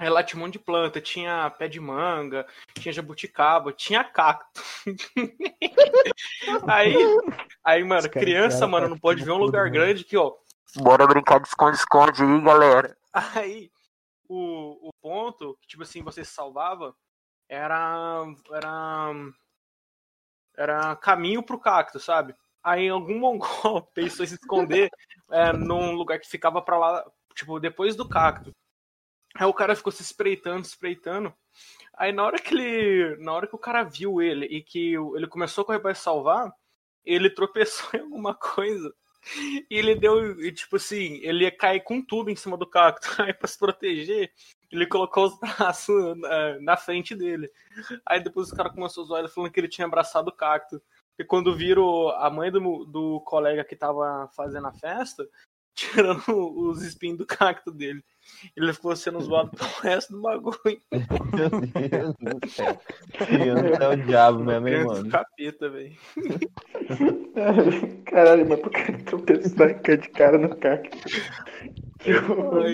[0.00, 4.62] Aí lá tinha um monte de planta, tinha pé de manga, tinha jabuticaba, tinha cacto.
[6.66, 6.94] aí,
[7.62, 9.74] aí, mano, criança, mano, não pode ver um lugar mundo.
[9.74, 10.34] grande que, ó.
[10.76, 12.96] Bora brincar de esconde-esconde aí, galera.
[13.12, 13.70] Aí,
[14.26, 16.96] o, o ponto, que, tipo assim, você se salvava,
[17.46, 18.24] era.
[18.50, 19.12] Era.
[20.56, 22.34] Era caminho pro cacto, sabe?
[22.64, 24.88] Aí algum mongol pensou em se esconder
[25.30, 28.50] é, num lugar que ficava pra lá, tipo, depois do cacto.
[29.34, 31.32] Aí o cara ficou se espreitando, espreitando.
[31.96, 33.16] Aí na hora que ele.
[33.18, 36.52] Na hora que o cara viu ele e que ele começou a correr pra salvar,
[37.04, 38.92] ele tropeçou em alguma coisa.
[39.36, 43.06] E ele deu, e, tipo assim, ele ia cair com tudo em cima do cacto.
[43.22, 44.32] Aí pra se proteger,
[44.70, 47.50] ele colocou os braços na, na frente dele.
[48.06, 50.82] Aí depois o cara começou a zoar ele falando que ele tinha abraçado o cacto.
[51.18, 55.28] E quando viram a mãe do, do colega que tava fazendo a festa,
[55.74, 58.02] tirando os espinhos do cacto dele.
[58.56, 60.56] Ele ficou sendo zoado pelo resto do bagulho.
[60.92, 62.80] Meu Deus do céu.
[63.12, 65.10] Criança é o diabo mesmo, hein, mano?
[65.10, 65.96] capeta, velho.
[68.06, 70.96] Caralho, mas por que tropeçar de cara no cacto?
[71.98, 72.66] Que horror.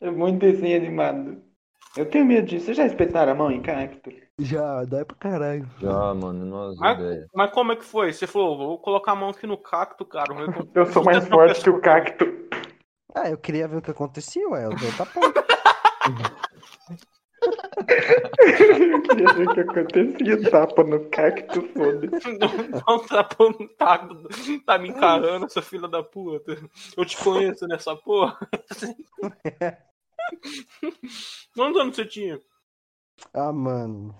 [0.00, 1.51] É muito desenho animado.
[1.96, 2.66] Eu tenho medo disso.
[2.66, 4.10] Vocês já espetaram a mão em cacto?
[4.38, 5.68] Já, dói pra caralho.
[5.78, 7.26] Já, mano, nossa Mas, ideia.
[7.34, 8.12] mas como é que foi?
[8.12, 10.32] Você falou, vou colocar a mão aqui no cacto, cara.
[10.32, 12.24] vou Eu sou mais forte que o cacto.
[13.14, 14.64] Ah, eu queria ver o que acontecia, ué.
[14.64, 15.22] Eu tapão.
[18.38, 20.50] Eu queria ver o que acontecia.
[20.50, 22.38] Tapa no cacto, foda-se.
[22.38, 24.28] Dá um tapão no tacto.
[24.64, 26.56] Tá me encarando, essa filha da puta.
[26.96, 28.38] Eu te conheço nessa porra.
[31.54, 32.40] Quantos anos você tinha?
[33.32, 34.14] Ah, mano.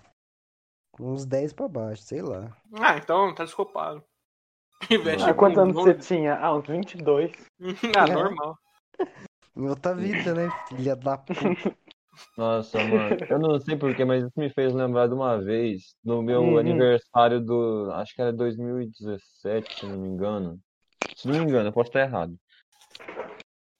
[1.00, 2.56] Uns 10 pra baixo, sei lá.
[2.74, 4.04] Ah, então tá desculpado.
[4.90, 6.36] Investe Ah, quantos anos você tinha?
[6.36, 7.32] Ah, uns 22.
[7.96, 8.58] Ah, normal.
[9.56, 11.76] Em outra vida, né, filha da puta.
[12.36, 16.22] Nossa, mano, eu não sei porquê, mas isso me fez lembrar de uma vez, no
[16.22, 16.58] meu Uhum.
[16.58, 20.58] aniversário do, acho que era 2017, se não me engano.
[21.14, 22.34] Se não me engano, eu posso estar errado.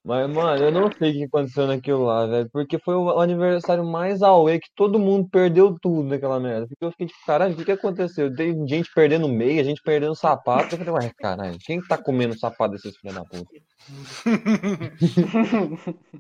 [0.05, 3.85] Mas, mano, eu não sei o que aconteceu naquilo lá, velho, porque foi o aniversário
[3.85, 6.67] mais auê que todo mundo perdeu tudo naquela merda.
[6.67, 8.35] Porque eu fiquei tipo, caralho, o que que aconteceu?
[8.35, 10.75] Tem gente perdendo meia, gente perdendo sapato.
[10.75, 13.49] Eu falei, ué, caralho, quem que tá comendo sapato desses filhos da puta?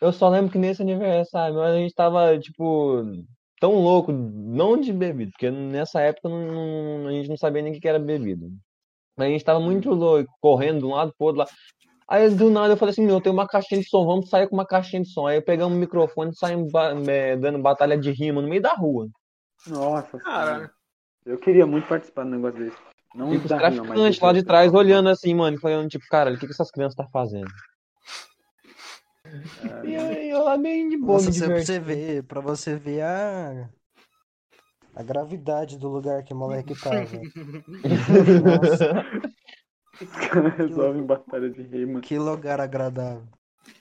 [0.00, 3.04] Eu só lembro que nesse aniversário, a gente tava, tipo,
[3.60, 7.70] tão louco, não de bebida, porque nessa época não- não- a gente não sabia nem
[7.70, 8.48] o que que era bebida.
[9.16, 11.46] Mas a gente tava muito louco, correndo de um lado pro outro lá.
[12.12, 14.54] Aí do nada eu falei assim, meu, tem uma caixinha de som, vamos sair com
[14.54, 15.26] uma caixinha de som.
[15.26, 18.74] Aí pegamos um microfone e saímos ba- eh, dando batalha de rima no meio da
[18.74, 19.08] rua.
[19.66, 20.70] Nossa, Cara,
[21.24, 22.76] eu queria muito participar de um negócio desse.
[23.14, 26.30] Não E com os traficantes lá de trás olhando assim, mano, e falando, tipo, cara,
[26.34, 27.48] o que que essas crianças tá fazendo?
[29.86, 33.00] E aí eu lá bem de boa, Nossa, me pra você ver, pra você ver
[33.04, 33.70] a.
[34.94, 37.06] A gravidade do lugar que o moleque tava.
[38.44, 39.06] Nossa,
[40.00, 42.00] Os caras resolvem batalha de rima.
[42.00, 43.26] que lugar agradável.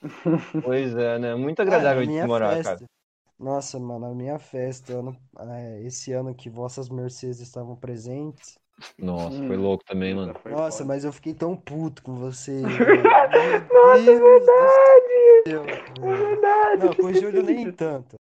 [0.64, 1.36] Pois é, né?
[1.36, 2.78] Muito Ah, agradável a de morar, festa.
[2.78, 2.92] cara.
[3.40, 8.58] Nossa, mano, a minha festa, ano- é, esse ano que vossas mercês estavam presentes.
[9.00, 9.48] Nossa, Hum.
[9.48, 10.34] foi louco também, mano.
[10.46, 10.86] Nossa, foda.
[10.86, 12.52] mas eu fiquei tão puto com você.
[13.74, 15.44] Nossa, Meu é Deus verdade!
[15.48, 16.86] céu, É verdade!
[16.86, 18.16] Não, com o Júlio nem tanto.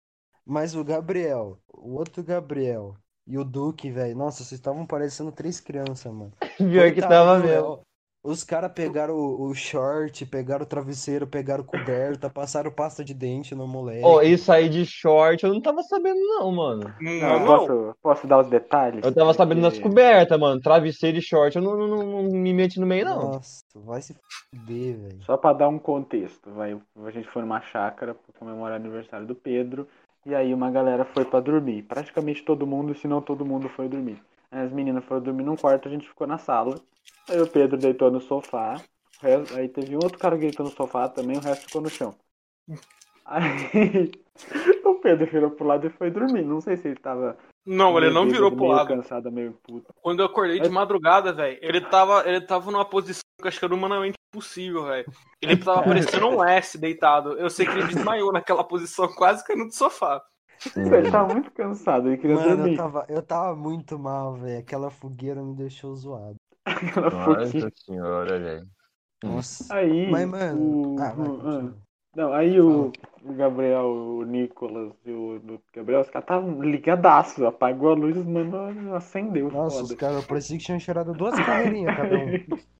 [0.45, 2.95] Mas o Gabriel, o outro Gabriel
[3.29, 4.17] e o Duque, velho.
[4.17, 6.31] Nossa, vocês estavam parecendo três crianças, mano.
[6.57, 7.79] Pior que tava mesmo.
[8.21, 13.55] Os caras pegaram o, o short, pegaram o travesseiro, pegaram coberta, passaram pasta de dente
[13.55, 14.01] no moleque.
[14.03, 16.93] Ó, isso aí de short eu não tava sabendo, não, mano.
[16.99, 17.45] Não, Não, não.
[17.45, 19.05] posso, posso dar os detalhes?
[19.05, 20.59] Eu tava sabendo das Porque- cobertas, mano.
[20.59, 23.31] Travesseiro e short eu não, não, não- não me meti no meio, não.
[23.35, 24.13] Nossa, vai se
[24.53, 25.23] fuder, velho.
[25.23, 29.25] Só pra dar um contexto, vai, a gente foi numa chácara pra comemorar o aniversário
[29.25, 29.87] do Pedro,
[30.25, 31.83] e aí uma galera foi pra dormir.
[31.83, 34.21] Praticamente todo mundo, se não todo mundo foi dormir.
[34.51, 36.75] As meninas foram dormir num quarto, a gente ficou na sala.
[37.29, 38.75] Aí o Pedro deitou no sofá,
[39.21, 41.89] resto- aí teve um outro cara que deitou no sofá também, o resto ficou no
[41.89, 42.13] chão.
[43.25, 44.11] Aí
[44.85, 46.43] o Pedro virou pro lado e foi dormir.
[46.43, 47.37] Não sei se ele tava.
[47.65, 48.87] Não, ele não virou pro lado.
[48.87, 49.93] cansado, meio puto.
[50.01, 53.59] Quando eu acordei de madrugada, velho, ele tava, ele tava numa posição que eu acho
[53.59, 55.05] que era humanamente impossível, velho.
[55.41, 57.37] Ele tava parecendo um S deitado.
[57.37, 60.21] Eu sei que ele desmaiou naquela posição, quase caindo do sofá.
[60.75, 62.75] Ele tava muito cansado, ele queria Mano, eu dormir.
[62.75, 64.59] tava, eu tava muito mal, velho.
[64.59, 66.35] Aquela fogueira me deixou zoado.
[66.65, 67.09] Aquela.
[67.09, 68.67] Nossa senhora, velho.
[69.23, 69.73] Nossa.
[69.73, 70.11] Aí.
[70.11, 70.61] Mas, mano.
[70.61, 71.73] o- Ah, vai.
[72.15, 72.91] Não, aí o,
[73.23, 78.17] o Gabriel, o Nicolas e o, o Gabriel, os caras estavam ligadaços, apagou a luz,
[78.25, 79.99] mano, acendeu, Nossa, os foda.
[79.99, 82.25] caras, parecia que tinham cheirado duas carreirinhas cada um.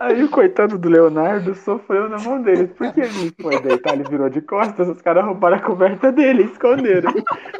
[0.00, 4.28] Aí o coitado do Leonardo sofreu na mão deles, porque ele foi deitar, ele virou
[4.28, 7.10] de costas, os caras roubaram a coberta dele esconderam.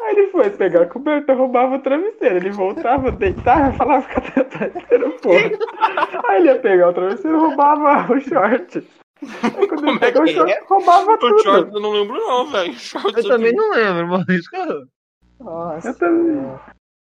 [0.03, 4.45] Aí ele foi pegar a coberta, roubava o travesseiro, ele voltava, deitava, falava que o
[4.45, 5.51] travesseiro porra.
[6.29, 8.87] Aí ele ia pegar o travesseiro, roubava o short.
[9.43, 10.63] Aí quando Como ele é pegou o que short, é?
[10.69, 11.43] roubava O tudo.
[11.43, 12.75] short eu não lembro não, velho.
[13.17, 14.27] Eu também não lembro, mano.
[15.41, 15.89] Nossa.
[15.89, 16.59] Eu também.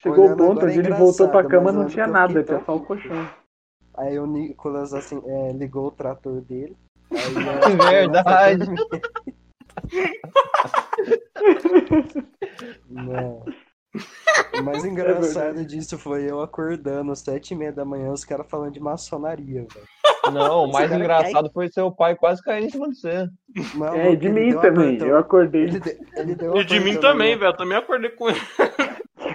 [0.08, 0.14] É.
[0.14, 2.76] Chegou o ponto agora é onde ele voltou pra cama não tinha nada, tinha só
[2.76, 3.28] o colchão.
[3.96, 6.76] Aí o Nicolas, assim, é, ligou o trator dele.
[7.10, 7.10] Aí,
[7.90, 8.66] Verdade.
[12.88, 13.42] Não.
[14.58, 18.46] O mais engraçado disso foi eu acordando às sete e meia da manhã, os caras
[18.48, 19.86] falando de maçonaria, velho.
[20.32, 23.28] Não, o mais engraçado foi seu pai quase caindo em cima de você.
[23.74, 24.98] Maluco, É, e de mim também.
[24.98, 25.62] Eu acordei.
[25.62, 27.52] Ele, de- ele deu E de mim também, velho.
[27.52, 28.40] Eu também acordei com ele.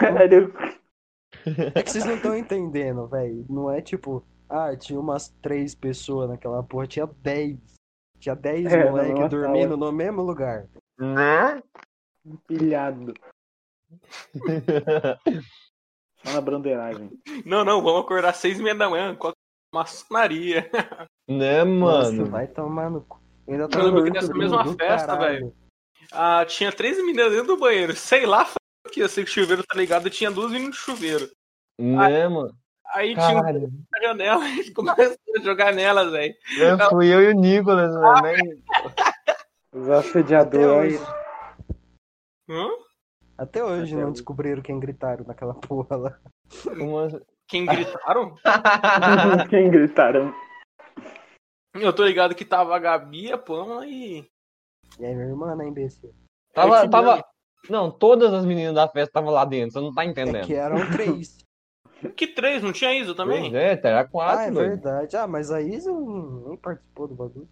[0.01, 0.53] Caralho.
[1.73, 3.45] É que vocês não estão entendendo, velho.
[3.49, 7.57] Não é tipo, ah, tinha umas três pessoas naquela porra, tinha dez.
[8.19, 10.67] Tinha dez É, na moleque mesma dormindo no mesmo lugar.
[10.99, 11.63] Né?
[12.45, 13.13] Pilhado.
[16.23, 17.09] Só na bandeiragem.
[17.45, 19.33] Não, não, vamos acordar às seis e meia da manhã com a
[19.73, 20.69] maçonaria.
[21.29, 22.25] Né, Nossa, mano?
[22.25, 23.21] vai tomar no cu.
[23.47, 25.55] Ainda Eu lembro que nessa mesma festa, velho,
[26.11, 27.95] ah, tinha três meninas dentro do banheiro.
[27.95, 28.45] Sei lá,
[28.89, 31.29] que eu sei que o chuveiro tá ligado, tinha duas meninas no chuveiro.
[31.79, 32.55] Né, mano?
[32.93, 33.71] Aí tinha um Caralho.
[33.91, 36.35] na janela, a gente começou a jogar nelas, velho.
[36.57, 38.21] Eu fui eu e o Nicolas, mano.
[38.21, 38.63] Nem...
[39.73, 40.99] Os assediadores.
[42.49, 42.67] Hã?
[43.37, 44.13] até hoje Até não hoje.
[44.13, 46.19] descobriram quem gritaram naquela porra lá.
[46.77, 47.07] Uma...
[47.47, 48.35] Quem gritaram?
[49.49, 50.33] Quem gritaram?
[51.73, 54.29] Eu tô ligado que tava a Gabi, a Pamela e.
[54.99, 56.13] E aí, minha irmã, né, imbecil?
[56.53, 57.25] Tava, tava...
[57.69, 60.45] Não, todas as meninas da festa estavam lá dentro, você não tá É entendendo.
[60.45, 61.37] que eram três.
[62.17, 62.63] Que três?
[62.63, 63.51] Não tinha Isa também?
[63.51, 64.69] Pois é, era ah, quatro, é doido.
[64.69, 65.15] verdade.
[65.15, 67.47] Ah, mas a Isa nem participou do bagulho.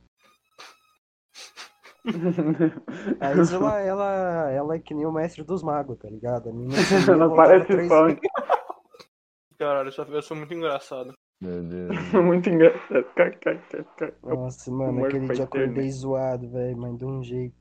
[3.22, 6.50] A Isa, ela, ela, ela é que nem o mestre dos magos, tá ligado?
[6.50, 8.28] A menina sumia, Ela parece funk.
[9.58, 11.14] Caralho, essa festa foi muito engraçada.
[11.42, 12.12] Meu Deus.
[12.14, 13.06] Muito engraçado.
[14.24, 17.56] Nossa, mano, aquele dia acordei zoado, velho, mas de um jeito.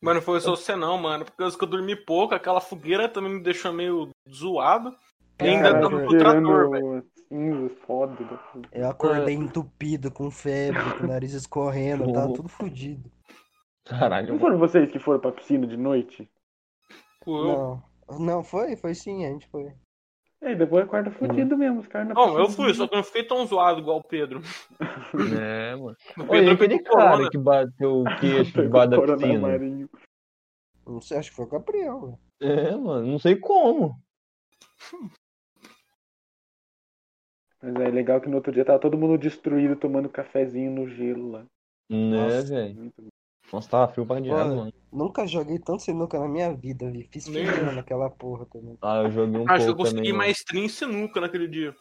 [0.00, 1.24] Mano, foi só você não, mano.
[1.24, 4.96] Por causa que eu dormi pouco, aquela fogueira também me deixou meio zoado.
[5.40, 7.70] E ainda Caralho, tava com o trator, velho.
[7.86, 8.24] foda.
[8.24, 13.10] da- Eu acordei entupido, com febre, com o nariz escorrendo, tava tudo fodido.
[13.84, 16.30] Caralho, Não foram vocês que foram pra piscina de noite?
[17.24, 17.82] Pô, Não,
[18.18, 18.76] não, foi?
[18.76, 19.72] Foi sim, a gente foi.
[20.40, 23.24] É, depois acorda fudido mesmo, os caras Não, eu fui, só que eu não fiquei
[23.24, 24.40] tão zoado igual o Pedro.
[25.40, 25.96] É, mano.
[26.16, 27.16] O Pedro aquele pegou corona.
[27.16, 29.38] cara que bateu o queixo debaixo da piscina.
[29.40, 29.90] marinho.
[30.86, 32.18] Não sei, acho que foi o Gabriel.
[32.40, 34.00] É, mano, não sei como.
[37.60, 41.32] Mas é legal que no outro dia tava todo mundo destruído tomando cafezinho no gelo
[41.32, 41.44] lá.
[41.90, 42.92] Né, velho?
[43.52, 44.72] Nossa, tava frio pra diabo, mano.
[44.92, 47.08] Nunca joguei tanto sinuca na minha vida, vi.
[47.10, 48.76] Fiz firma naquela porra também.
[48.82, 50.12] Ah, eu joguei um Acho que eu pouco consegui também.
[50.12, 50.18] mano.
[50.24, 51.74] maestria em sinuca naquele dia.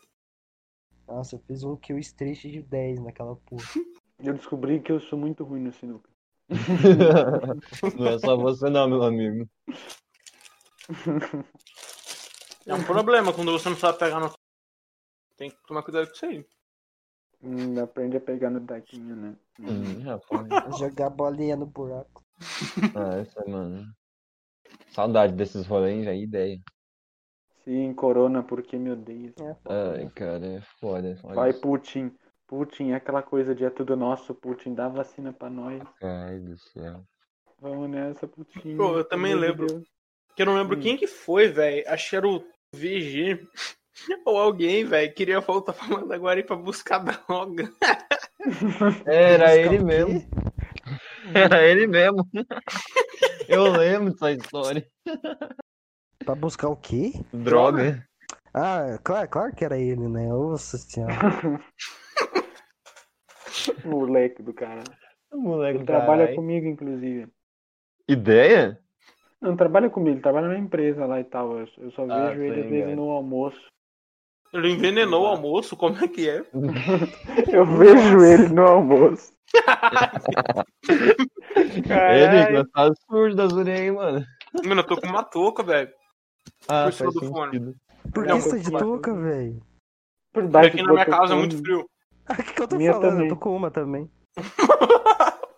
[1.08, 3.63] Nossa, eu fiz um kill streak de 10 naquela porra.
[4.19, 6.10] Eu descobri que eu sou muito ruim no sinuca.
[7.95, 9.47] não é só você não, meu amigo.
[12.65, 14.34] É um problema quando você não sabe pegar no.
[15.38, 16.43] Tem que tomar cuidado com isso aí.
[17.41, 19.36] Hum, aprende a pegar no daquinho, né?
[19.60, 20.47] Hum, rapaz.
[20.80, 22.23] Jogar bolinha no buraco.
[22.95, 23.86] Ah, essa, mano.
[24.89, 26.60] Saudade desses rolês, já ideia.
[27.63, 29.34] Sim, corona, porque me odeia.
[29.39, 31.19] É, Ai, cara, é foda.
[31.23, 31.62] Olha Vai, isso.
[31.62, 32.12] Putin.
[32.47, 35.82] Putin, é aquela coisa de é tudo nosso, Putin, dá vacina pra nós.
[36.02, 37.04] Ai do céu.
[37.60, 38.78] Vamos nessa, Putin.
[38.78, 39.67] Pô, eu também lembro.
[39.67, 39.84] Deus.
[40.36, 40.80] Que eu não lembro Hum.
[40.80, 41.84] quem que foi, velho.
[41.89, 43.45] Acho que era o VG.
[44.26, 47.72] Ou alguém, velho, queria voltar pra Mandaguari pra buscar droga.
[49.06, 50.30] Era Buscar ele mesmo.
[51.34, 52.28] Era ele mesmo.
[53.50, 54.86] Eu lembro dessa história.
[56.24, 57.14] Pra buscar o quê?
[57.34, 58.06] Droga.
[58.54, 60.28] Ah, claro, claro que era ele, né?
[60.28, 61.14] Nossa senhora.
[63.86, 64.84] Moleque do cara.
[65.32, 66.36] Moleque Ele trabalha caralho.
[66.36, 67.28] comigo, inclusive.
[68.08, 68.80] Ideia?
[69.42, 71.60] Não, trabalha comigo, ele trabalha na empresa lá e tal.
[71.60, 73.62] Eu, eu só Ah, vejo ele às vezes no almoço.
[74.54, 76.44] Ele envenenou o almoço, como é que é?
[77.52, 79.34] Eu vejo ele no almoço.
[81.56, 84.26] Ele, tá surdo das orelhas, hein, mano.
[84.66, 85.90] Mano, eu tô com uma touca, velho.
[86.68, 87.52] Ah, Por cima do fone.
[87.52, 87.76] sentido.
[88.14, 89.62] Por que você tá de touca, velho?
[90.34, 91.86] Por Porque baixo aqui na minha casa é muito frio.
[92.30, 93.10] O que, que eu tô Minha falando?
[93.12, 93.28] também.
[93.30, 94.12] Eu tô com uma também.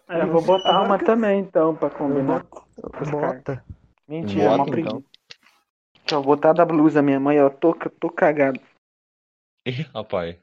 [0.08, 2.46] É, eu vou botar Agora uma que- também, então, pra combinar.
[2.78, 3.10] Bota.
[3.12, 3.66] Bota.
[4.08, 4.72] Mentira, é Bota, uma então.
[4.72, 5.04] preguiça.
[6.06, 7.50] Deixa eu botar da blusa minha mãe, ó.
[7.50, 8.60] Tô, tô cagado.
[9.70, 10.36] Ih, rapaz.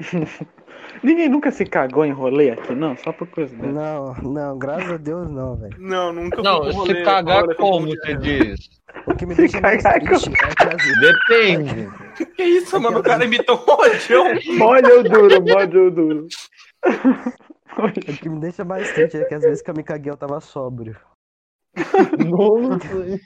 [1.02, 2.96] Ninguém nunca se cagou em rolê aqui, não?
[2.96, 3.72] Só por coisa dessa.
[3.72, 5.76] Não, não, graças a Deus não, velho.
[5.78, 8.70] Não, nunca Não, se rolê, cagar rolê com como você diz?
[9.06, 11.00] O que me deixa mais triste é que vezes.
[11.00, 11.88] Depende.
[12.36, 13.00] Que isso, mano?
[13.00, 14.24] O cara imitou um rojão.
[14.56, 16.26] Molha o duro, molha o duro.
[17.76, 20.16] O que me deixa mais triste é que às vezes que eu me caguei eu
[20.16, 20.96] tava sóbrio.
[22.24, 23.20] Nossa.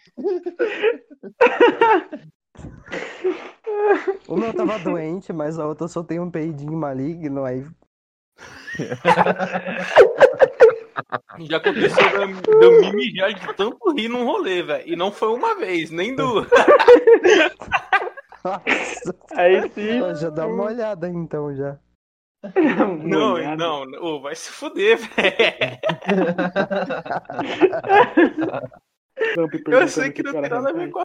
[4.28, 7.64] Uma eu tava doente, mas a outra eu soltei um peidinho maligno, aí
[11.40, 14.88] Já aconteceu de eu- me mijar de tanto rir num rolê, velho.
[14.88, 16.46] E não foi uma vez, nem duas.
[18.44, 20.00] Nossa, Aí sim.
[20.02, 21.78] ó, já dá uma olhada então já.
[23.02, 23.56] Não, Molhado.
[23.60, 25.78] não, ô, vai se fuder, velho.
[29.66, 31.02] Eu sei que não tem nada a ver com a...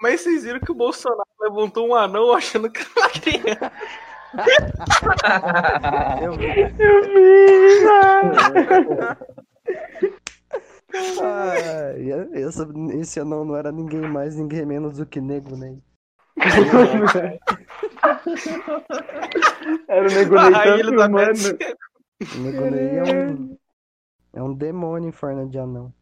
[0.00, 3.72] Mas vocês viram que o Bolsonaro levantou um anão achando que era uma criança.
[6.22, 6.46] Eu vi.
[6.78, 7.78] Eu vi!
[11.22, 12.10] Ai,
[12.42, 15.76] essa, esse anão não era ninguém mais, ninguém menos do que nego, né?
[19.88, 21.34] Era o nego Ney tanto tá humano.
[21.34, 21.58] vendo.
[22.36, 23.58] Nego Ney é um,
[24.34, 25.92] é um demônio em forma de anão.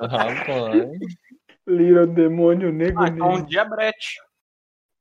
[0.00, 0.90] Rapaz.
[1.66, 3.46] Little demônio negro Ah, então um negro.
[3.48, 4.20] diabrete.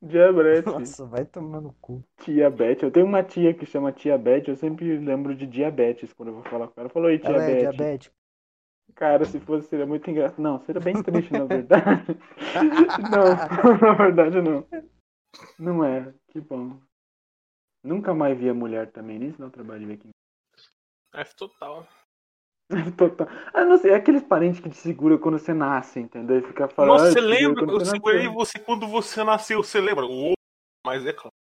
[0.02, 0.68] Diabrete.
[0.68, 2.04] Nossa, vai tomar no cu.
[2.18, 2.82] Tia Beth.
[2.82, 4.44] Eu tenho uma tia que chama Tia Beth.
[4.48, 6.90] Eu sempre lembro de diabetes quando eu vou falar com ela.
[6.90, 7.60] Falou, oi, tia Ela é Beth.
[7.60, 8.16] diabética.
[8.96, 10.42] Cara, se fosse, seria muito engraçado.
[10.42, 11.84] Não, seria bem triste, na verdade.
[13.12, 14.68] não, na verdade não.
[15.58, 16.14] Não é.
[16.30, 16.80] Que bom.
[17.84, 20.10] Nunca mais vi a mulher também, nem se dá o trabalho de ver aqui.
[21.16, 21.88] F total.
[22.98, 23.28] Total.
[23.54, 26.40] Ah, não sei, é aqueles parentes que te segura quando você nasce, entendeu?
[26.40, 26.92] E fica falando.
[26.92, 27.70] Nossa, "Ah, você lembra?
[27.70, 30.06] Eu segurei nasceu." você quando você nasceu, você lembra?
[30.86, 31.34] Mas é claro.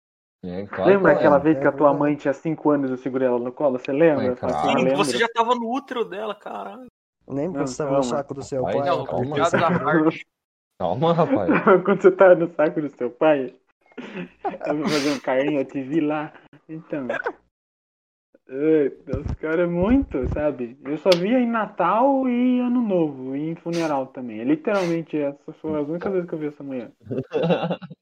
[0.42, 1.40] É, claro Lembra que aquela é.
[1.40, 3.78] vez que a é tua mãe tinha 5 anos e eu segurei ela no colo?
[3.78, 4.32] Você lembra?
[4.32, 4.56] É, falei, claro.
[4.56, 6.86] "Ah, Sim, lembro." você já tava no útero dela, caralho.
[7.28, 8.76] Lembra quando você tava no saco do seu pai?
[8.76, 9.36] Não, calma.
[11.12, 11.50] rapaz.
[11.84, 13.54] Quando você tava no saco do seu pai,
[14.66, 16.32] eu vou fazer um carinho, eu te vi lá.
[16.68, 17.06] Então.
[18.50, 20.76] Os caras é muito, sabe?
[20.84, 24.40] Eu só via em Natal e Ano Novo, e em funeral também.
[24.40, 26.92] É literalmente essas foram as únicas vezes que eu vi essa mulher.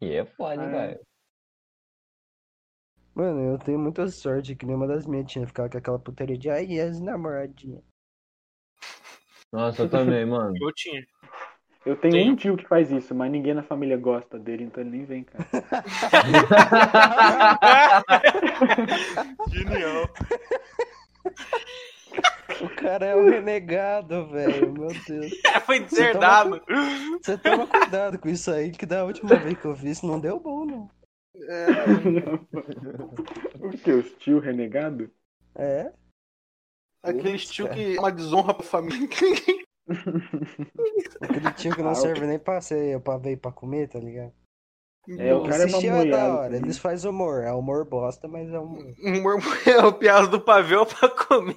[0.00, 0.70] E é foda, É.
[0.70, 1.00] cara.
[3.14, 6.48] Mano, eu tenho muita sorte que nenhuma das minhas tinha ficado com aquela putaria de
[6.48, 7.82] ai, as namoradinhas.
[9.52, 10.54] Nossa, eu também, mano.
[10.60, 11.04] Eu tinha.
[11.86, 12.30] Eu tenho Sim.
[12.30, 15.24] um tio que faz isso, mas ninguém na família gosta dele, então ele nem vem,
[15.24, 15.46] cara.
[19.48, 20.08] Genial.
[22.60, 24.72] O cara é um renegado, velho.
[24.72, 25.32] Meu Deus.
[25.64, 26.60] Foi deserdado.
[27.22, 30.18] Você toma cuidado com isso aí, que da última vez que eu vi isso não
[30.18, 30.90] deu bom, não.
[33.60, 33.92] o que?
[33.92, 35.08] Os tio renegado?
[35.54, 35.92] É?
[37.02, 39.08] Aquele estilo que é uma desonra pra família.
[41.20, 44.32] Aquele tio que não Ah, serve nem pra, ser, pra ver pra comer, tá ligado?
[45.08, 46.60] É, o cara é Esse tio é da hora, também.
[46.62, 47.42] eles fazem humor.
[47.42, 48.84] É humor bosta, mas é humor.
[49.02, 51.56] Humor é o piado do pavê pra comer.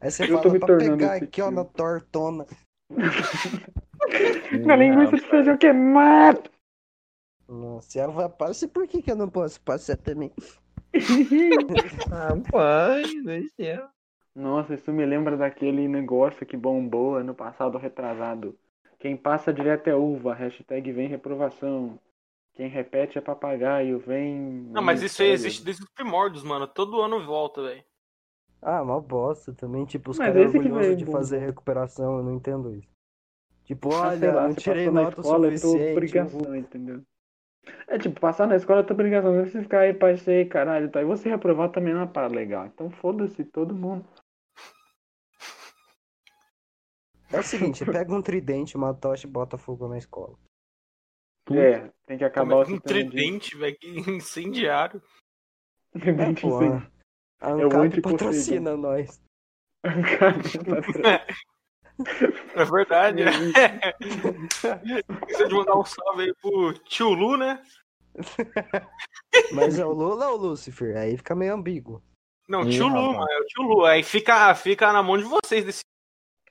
[0.00, 1.54] Aí você Eu fala me pra tornando pegar aqui, ó, tio.
[1.56, 2.46] na tortona.
[4.66, 6.50] Na linguiça de feijão queimado!
[7.48, 8.68] Nossa, ela vai passar.
[8.68, 10.32] Por que, que eu não posso passar também?
[12.10, 13.88] Rapaz, do céu.
[14.34, 18.58] Nossa, isso me lembra daquele negócio que bombou ano passado retrasado.
[18.98, 21.98] Quem passa direto é uva, hashtag vem reprovação.
[22.54, 24.66] Quem repete é papagaio, vem.
[24.74, 26.66] Não, mas isso aí existe desde os primórdios, mano.
[26.66, 27.84] Todo ano volta, velho.
[28.60, 29.84] Ah, mal bosta também.
[29.84, 31.12] Tipo, os caras que orgulhosos de bom.
[31.12, 32.88] fazer recuperação, eu não entendo isso.
[33.64, 35.76] Tipo, Ah, olha, sei lá, não se tirei passou na nota escola, é tua suficiente.
[35.76, 37.02] obrigação, entendeu?
[37.88, 39.34] É tipo, passar na escola é tua obrigação.
[39.34, 41.00] Não você ficar aí, passei, caralho, tá?
[41.02, 42.66] E você reprovar também não é uma parada legal.
[42.66, 44.04] Então foda-se todo mundo.
[47.32, 50.36] É o seguinte, pega um tridente, uma tocha e bota fogo na escola.
[51.50, 53.10] É, tem que acabar o um sistema de...
[53.10, 53.76] tridente, velho.
[53.80, 55.02] Que incendiário.
[55.92, 56.86] Tridente É, pô, sim.
[57.40, 58.18] a É o ANCAP anti-Poseidon.
[58.18, 59.22] patrocina nós.
[62.54, 63.22] É verdade.
[65.20, 67.62] Precisa de mandar um salve aí pro tio Lu, né?
[69.52, 70.96] Mas é o Lula ou o Lúcifer?
[70.96, 72.02] Aí fica meio ambíguo.
[72.48, 73.30] Não, tio Lu, mano.
[73.30, 73.84] É o tio Lu.
[73.84, 75.82] Aí fica, fica na mão de vocês desse.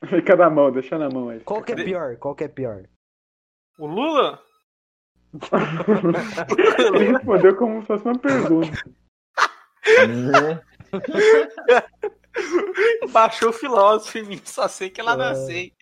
[0.09, 1.39] Fica na mão, deixa na mão aí.
[1.41, 2.17] Qual que é pior?
[2.17, 2.83] Qual que é pior?
[3.77, 4.41] O Lula?
[6.79, 8.77] Ele respondeu como se fosse uma pergunta.
[13.11, 14.41] Baixou o filósofo em mim.
[14.43, 15.17] Só sei que ela É.
[15.17, 15.73] nascei.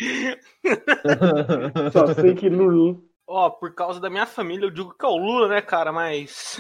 [1.91, 3.03] Só sei que Lulu.
[3.27, 5.91] Ó, por causa da minha família, eu digo que é o Lula, né, cara?
[5.91, 6.57] Mas.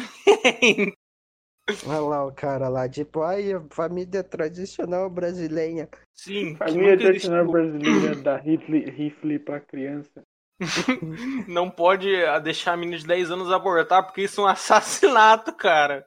[1.87, 5.89] Olha lá o cara lá, tipo, ai, a família tradicional brasileira.
[6.13, 7.07] Sim, Família existiu.
[7.07, 10.21] tradicional brasileira da rifle, rifle pra criança.
[11.47, 15.53] Não pode ah, deixar a menina de 10 anos abortar, porque isso é um assassinato,
[15.53, 16.05] cara.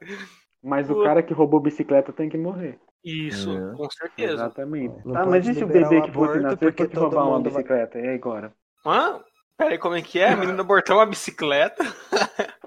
[0.62, 2.78] Mas o cara que roubou bicicleta tem que morrer.
[3.04, 3.76] Isso, É.
[3.76, 4.34] com certeza.
[4.34, 4.94] Exatamente.
[5.04, 7.50] Não pode mas e se o bebê que aborto nascer porque todo roubar uma mundo
[7.50, 7.98] vai- bicicleta?
[7.98, 8.52] E aí agora?
[8.86, 9.20] Hã?
[9.56, 10.28] Peraí, como é que é?
[10.32, 11.82] A menina abortou uma bicicleta?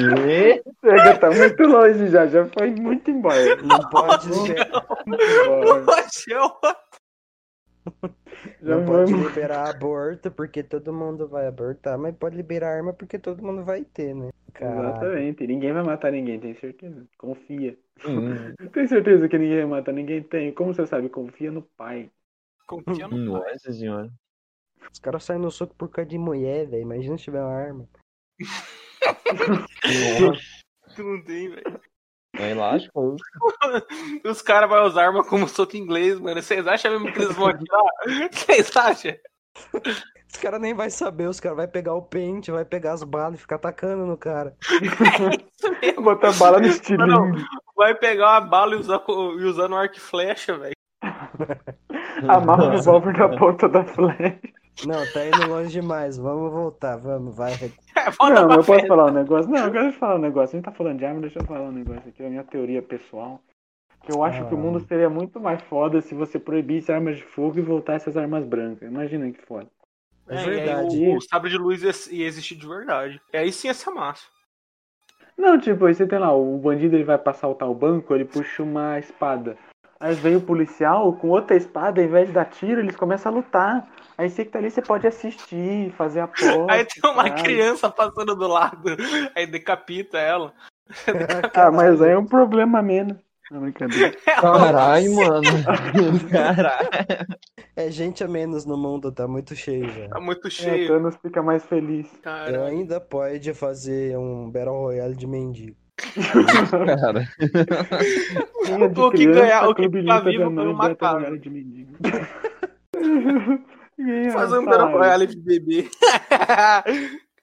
[0.00, 3.56] Chega, tá muito longe já, já foi muito embora.
[3.56, 4.66] Não pode, liber...
[5.06, 5.84] Embora.
[5.84, 6.50] Poxa, eu-
[8.62, 13.18] Já não pode liberar aborto porque todo mundo vai abortar, mas pode liberar arma porque
[13.18, 14.30] todo mundo vai ter, né?
[14.52, 14.88] Caralho.
[14.90, 15.46] Exatamente.
[15.46, 17.06] Ninguém vai matar ninguém, tem certeza.
[17.18, 17.76] Confia.
[18.04, 20.22] Hum, Tem certeza que ninguém vai matar ninguém?
[20.22, 20.52] Tem.
[20.52, 21.08] Como você sabe?
[21.08, 22.10] Confia no pai.
[22.66, 23.52] Confia no pai.
[23.52, 24.10] Nossa senhora.
[24.92, 26.82] Os caras saem no soco por causa de mulher, velho.
[26.82, 27.88] Imagina se tiver uma arma.
[30.94, 31.80] Tu não tem, velho.
[32.38, 33.16] Aí lascou.
[34.24, 36.42] Os caras vão usar arma como soco inglês, mano.
[36.42, 37.82] Vocês acham mesmo que eles vão atirar?
[38.32, 39.14] Vocês acham?
[40.32, 43.38] Os caras nem vai saber, os caras vai pegar o pente, vai pegar as balas
[43.38, 44.56] e ficar atacando no cara.
[44.62, 46.02] Isso mesmo.
[46.02, 47.44] Botar bala no Não, estilingue.
[47.76, 50.74] Vai pegar uma bala e usar, e usar no arco e flecha, velho.
[52.28, 54.40] Amarra o revólver na ponta da flecha.
[54.86, 56.16] Não, tá indo longe demais.
[56.16, 57.52] Vamos voltar, vamos, vai.
[58.18, 59.50] Volta Não, eu posso falar um negócio?
[59.50, 60.56] Não, eu quero falar um negócio.
[60.56, 62.82] A gente tá falando de arma, deixa eu falar um negócio aqui, a minha teoria
[62.82, 63.40] pessoal.
[64.04, 67.22] Que eu acho que o mundo seria muito mais foda se você proibisse armas de
[67.22, 68.90] fogo e voltasse às armas brancas.
[68.90, 69.68] Imagina que foda.
[70.28, 71.06] É É, verdade.
[71.06, 73.20] o, o sabre de luz ia, ia existir de verdade.
[73.32, 74.26] E aí sim ia ser massa.
[75.38, 78.24] Não, tipo, aí você tem lá, o bandido ele vai pra assaltar o banco, ele
[78.24, 79.56] puxa uma espada.
[80.00, 83.34] Aí vem o policial com outra espada, ao invés de dar tiro, eles começam a
[83.36, 83.88] lutar.
[84.18, 86.66] Aí você que tá ali, você pode assistir, fazer aposta.
[86.68, 87.42] Aí tem uma sabe?
[87.42, 88.96] criança passando do lado,
[89.34, 90.52] aí decapita ela.
[91.54, 93.16] Ah, mas aí é um problema a menos.
[93.50, 94.14] Não, brincadeira.
[94.40, 95.42] Caralho, mano.
[96.30, 96.88] Caralho.
[97.76, 100.08] É gente a menos no mundo, tá muito cheio já.
[100.08, 102.06] Tá muito É, cheio, Thanos fica mais feliz.
[102.14, 102.66] Eu cara.
[102.66, 105.76] ainda pode fazer um Battle Royale de mendigo.
[106.86, 107.20] Cara.
[108.90, 110.88] De O que criança, ganhar- o que ficar vivo foi uma.
[110.88, 111.92] Royale de mendigo.
[114.32, 114.64] Fazer um.
[114.64, 115.88] Battle Royale de bebê.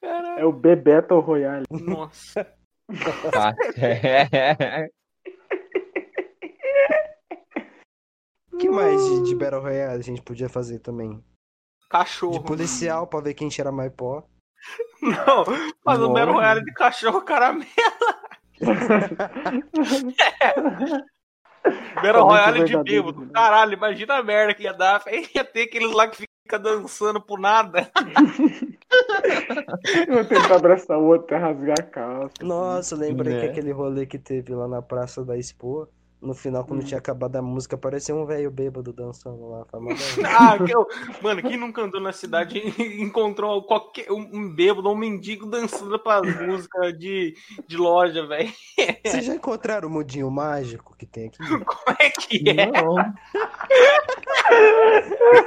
[0.01, 0.39] Caralho.
[0.39, 1.65] É o Bebeto Royale.
[1.69, 2.47] Nossa.
[3.31, 3.53] Tá
[8.59, 11.17] que mais de, de Battle Royale a gente podia fazer também?
[11.17, 12.43] De Cachorro.
[12.43, 14.23] policial pra ver quem tira mais pó.
[15.01, 15.45] Não,
[15.83, 16.13] faz um.
[16.13, 17.65] Battle Royale de cachorro caramelo.
[21.95, 23.25] Battle Royale de bêbado.
[23.25, 23.31] né?
[23.33, 25.03] Caralho, imagina a merda que ia dar.
[25.35, 27.91] Ia ter aqueles lá que fica dançando por nada.
[30.07, 32.33] Eu vou tentar abraçar o outro e rasgar a calça.
[32.41, 33.41] Nossa, lembrei Né?
[33.41, 35.87] que aquele rolê que teve lá na Praça da Expo,
[36.19, 36.85] no final, quando Hum.
[36.85, 39.63] tinha acabado a música, parecia um velho bêbado dançando lá.
[39.71, 39.95] famoso.
[40.25, 40.85] Ah, que eu...
[41.21, 42.59] Mano, quem nunca andou na cidade e
[43.03, 47.35] encontrou qualquer um, bêbado ou um mendigo dançando pra músicas de,
[47.67, 48.51] de loja, velho?
[49.05, 51.37] Vocês já encontraram o mudinho mágico que tem aqui?
[51.63, 52.65] Como é que é?
[52.65, 52.95] Não.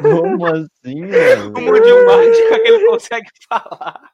[0.03, 1.53] Como assim, mano?
[1.57, 4.13] O mundinho mágico que ele consegue falar.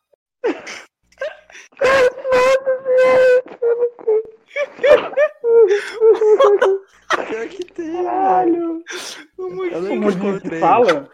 [7.28, 8.04] Pior que tem, velho.
[8.04, 8.84] Caralho!
[9.36, 11.10] O Eu mundinho que fala?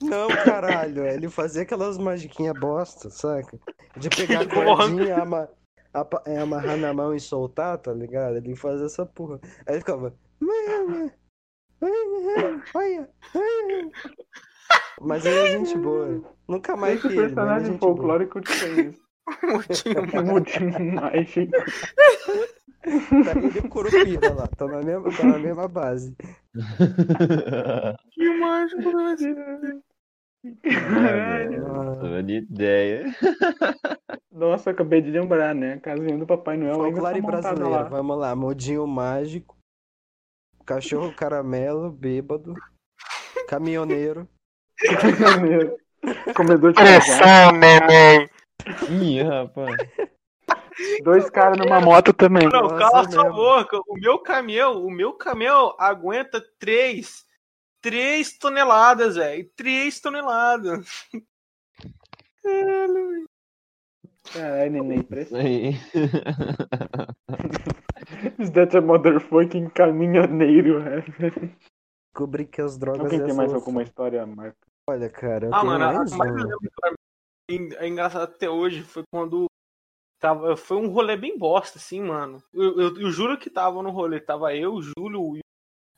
[0.00, 3.58] Não, caralho, ele fazia aquelas magiquinhas bosta, saca?
[3.96, 4.46] De pegar a
[4.76, 5.48] cordinha, ama,
[6.26, 8.36] é, amarrar na mão e soltar, tá ligado?
[8.36, 9.40] Ele fazia essa porra.
[9.66, 10.14] Aí ele ficava.
[12.74, 13.08] Olha,
[15.00, 16.22] Mas ele é gente boa.
[16.48, 17.96] Nunca mais Esse vi ele, mas ele é personagem gente boa.
[17.96, 19.00] folclórico que conheço.
[19.42, 21.50] mundinho O Mudinho mágico.
[23.24, 26.16] Tá ele e o Curupira lá, tá na mesma, tá na mesma base.
[28.40, 28.92] mágico,
[30.62, 31.66] Caralho.
[32.00, 33.04] Tô de ideia.
[34.30, 35.74] Nossa, acabei de lembrar, né?
[35.74, 37.82] A casinha do Papai Noel ainda tá Folclore montada brasileiro, lá.
[37.88, 38.36] vamos lá.
[38.36, 39.55] Modinho mágico,
[40.66, 42.54] cachorro caramelo, bêbado,
[43.48, 44.28] caminhoneiro.
[45.20, 45.76] Maneiro.
[46.34, 47.52] Comedor de lasanha.
[47.52, 48.28] neném.
[48.90, 49.76] Ih, rapaz.
[51.02, 52.48] Dois caras numa moto também.
[52.48, 53.80] Não, Nossa, cala é sua boca.
[53.86, 57.24] O meu caminhão, o meu caminhão aguenta três,
[57.80, 59.48] três toneladas, velho.
[59.56, 61.08] Três toneladas.
[62.42, 63.26] Caralho, velho.
[64.32, 65.76] Caralho, neném, aí.
[68.38, 71.02] Is that a motherfucking caminhoneiro, né?
[72.14, 73.60] Descobri que as drogas Alguém é tem mais solução.
[73.68, 74.58] alguma história, Marco?
[74.88, 76.90] Olha, cara, eu Ah, tenho mano, mais que mais eu lembro pra
[77.50, 79.46] mim, é engraçado até hoje, foi quando
[80.20, 82.42] tava, foi um rolê bem bosta, assim, mano.
[82.52, 85.42] Eu, eu, eu juro que tava no rolê, tava eu, o Júlio, o Will.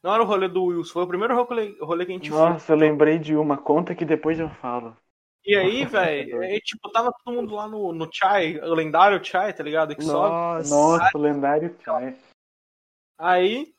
[0.04, 2.54] Não era o rolê do Wilson, foi o primeiro rolê, rolê que a gente foi.
[2.54, 3.56] Nossa, eu lembrei de uma.
[3.56, 4.96] Conta que depois eu falo.
[5.44, 9.52] E aí, velho, aí, tipo, tava todo mundo lá no, no Chai, o lendário Chai,
[9.52, 9.94] tá ligado?
[9.94, 10.28] Que sobe.
[10.28, 12.16] Nossa, Nossa, o lendário Chai.
[13.18, 13.72] Aí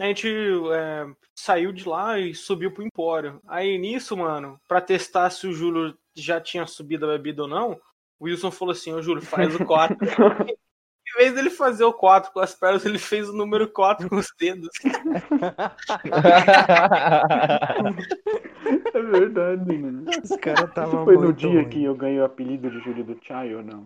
[0.00, 3.40] a gente é, saiu de lá e subiu pro Empório.
[3.46, 7.80] Aí nisso, mano, pra testar se o Júlio já tinha subido a bebida ou não,
[8.18, 9.96] o Wilson falou assim: Ô Júlio, faz o 4.
[11.14, 14.16] em vez dele fazer o 4 com as pernas, ele fez o número 4 com
[14.16, 14.68] os dedos.
[18.92, 20.04] É verdade, mano.
[20.22, 21.68] os caras estavam Foi no dia ruim.
[21.68, 23.84] que eu ganhei o apelido de Júlio do Chai ou não?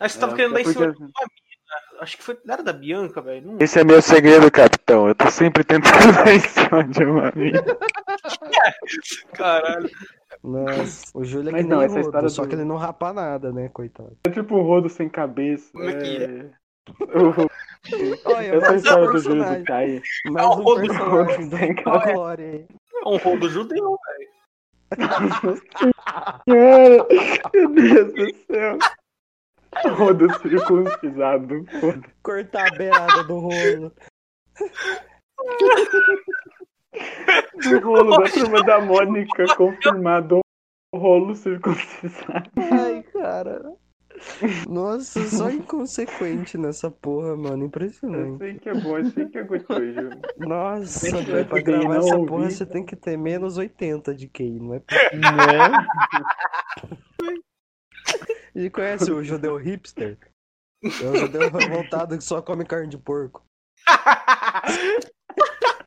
[0.00, 1.14] Aí você tava É, querendo dar em porque- cima de uma mina.
[2.00, 2.38] Acho que foi.
[2.48, 3.46] Era da Bianca, velho.
[3.52, 5.08] Não- Esse é meu segredo, capitão.
[5.08, 7.62] Eu tô sempre tentando dar em cima de uma mina.
[9.34, 9.90] Caralho.
[10.44, 12.76] Nossa, o Júlio é Mas que não, nem essa rodo, só do- que ele não
[12.76, 14.14] rapa nada, né, coitado.
[14.26, 15.72] É tipo um rodo sem cabeça.
[15.72, 16.50] Como é que é...
[17.86, 20.02] O- Olha, Essa mais história um do Júlio do Chai.
[20.30, 20.80] mais É o um rodo-
[21.56, 22.66] sem cabeça.
[22.94, 24.34] É um rodo judeu, velho.
[26.46, 28.78] Cara, meu Deus do céu.
[29.96, 31.64] Rodo circuncisado.
[32.22, 33.92] Cortar a beirada do rolo.
[37.62, 40.40] Do rolo da turma da Mônica confirmado
[40.92, 42.50] o rolo circuncisado.
[42.56, 43.74] Ai, cara.
[44.68, 47.64] Nossa, só inconsequente nessa porra, mano.
[47.64, 48.38] Eu Impressionante.
[48.38, 49.80] sei que é bom, eu sei que é gostoso.
[50.38, 52.28] Nossa, velho, eu pra gravar não essa ouvi.
[52.28, 54.82] porra você tem que ter menos 80 de QI, não é?
[55.14, 55.86] Né?
[58.54, 60.16] E conhece o judeu hipster?
[60.84, 63.42] É o judeu revoltado que só come carne de porco.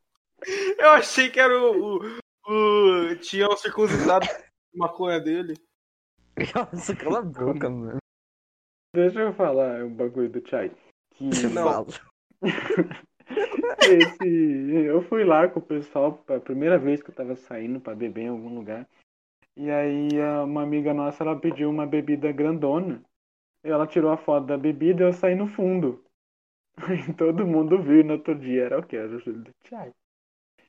[0.80, 1.98] Eu achei que era o.
[1.98, 5.54] o, o Tião circuncisado de maconha dele.
[6.56, 7.98] Nossa, cala a boca, mano.
[8.96, 10.72] Deixa eu falar um bagulho do Chai.
[11.16, 11.86] Que Não,
[13.82, 17.96] esse, eu fui lá com o pessoal, a primeira vez que eu tava saindo pra
[17.96, 18.88] beber em algum lugar.
[19.56, 23.04] E aí a- uma amiga nossa, ela pediu uma bebida grandona.
[23.64, 26.04] Ela tirou a foto da bebida e eu saí no fundo.
[27.10, 28.66] E todo mundo viu e no outro dia.
[28.66, 28.98] Era o quê?
[28.98, 29.52] Era o Júlio do.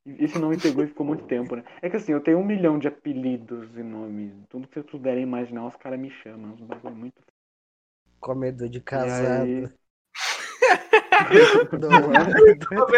[0.09, 1.63] E Isso não me pegou e ficou muito tempo, né?
[1.83, 4.33] É que assim, eu tenho um milhão de apelidos e nomes.
[4.49, 6.55] Tudo que vocês puderem imaginar, os caras me chamam.
[6.55, 7.23] Uns bagulho muito
[8.19, 9.73] comedor de E aí- casado.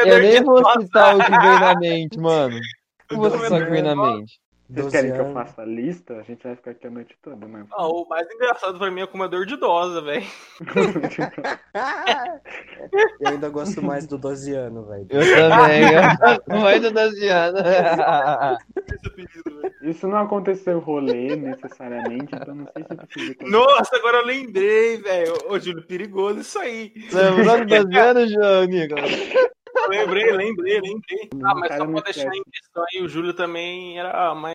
[0.07, 2.57] Eu nem vou citar o que vem na mente, mano.
[2.57, 4.41] O que você só que vem na mente?
[4.71, 5.35] Vocês 12 querem que eu anos.
[5.35, 6.15] faça a lista?
[6.15, 7.67] A gente vai ficar aqui a noite toda, mas.
[7.73, 10.25] Ah, o mais engraçado pra mim é comedor de idosa, velho.
[13.21, 15.07] Eu ainda gosto mais do 12 anos, velho.
[15.11, 15.83] Eu também.
[15.83, 18.59] Eu gosto Diana.
[18.93, 19.75] Esse apelido, velho.
[19.83, 23.35] Isso não aconteceu rolê necessariamente, então não sei se precisa.
[23.43, 25.33] Nossa, agora eu lembrei, velho.
[25.49, 26.93] Ô, Júlio, perigoso isso aí.
[27.13, 29.11] Lembrando da Diana, João, Nicolas?
[29.89, 31.31] Lembrei, lembrei, lembrei.
[31.45, 34.55] Ah, mas só não pra deixar em questão aí, o Júlio também era mais.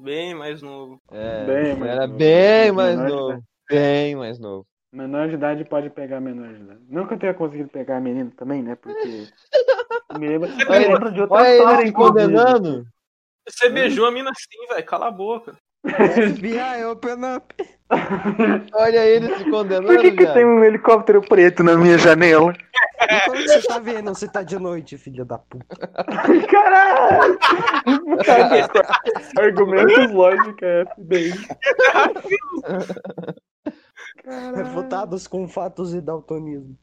[0.00, 1.00] Bem mais novo.
[1.10, 2.18] É, Bem mais era novo.
[2.18, 3.44] bem mais Menor de novo.
[3.70, 4.66] Bem mais novo.
[4.92, 6.80] Menor de idade pode pegar menor de idade.
[6.88, 8.74] Não que eu tenha conseguido pegar menino também, né?
[8.76, 9.26] Porque.
[10.18, 12.86] Me lembro, Olha, lembro de outra Olha história, ele condenando.
[13.48, 14.84] Você beijou a mina assim, velho.
[14.84, 15.56] Cala a boca.
[16.36, 17.54] FBI, open up.
[18.72, 22.52] Olha ele se condenando, Por que, que tem um helicóptero preto na minha janela?
[23.26, 24.14] Como que você tá vendo?
[24.14, 25.76] Você tá de noite, filho da puta.
[26.50, 27.38] Caralho!
[29.38, 31.32] Argumentos lógicos é FBI.
[34.54, 36.76] Refutados com fatos e daltonismo.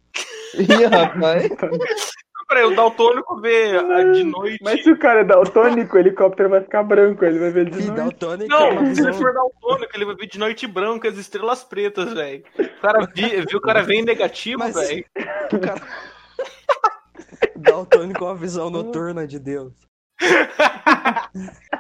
[0.56, 1.50] Ih, rapaz.
[2.50, 4.58] Peraí, o Daltônico vê a- de noite.
[4.64, 7.78] Mas se o cara é daltônico, o helicóptero vai ficar branco, ele vai ver de
[7.78, 7.92] noite.
[7.92, 11.64] daltônico é Não, se ele for daltônico, ele vai ver de noite branca as estrelas
[11.64, 12.44] pretas, velho.
[12.58, 15.06] O cara vi- viu o cara vem negativo, velho.
[15.54, 15.80] O cara...
[17.56, 19.72] Daltônico é uma visão noturna de Deus.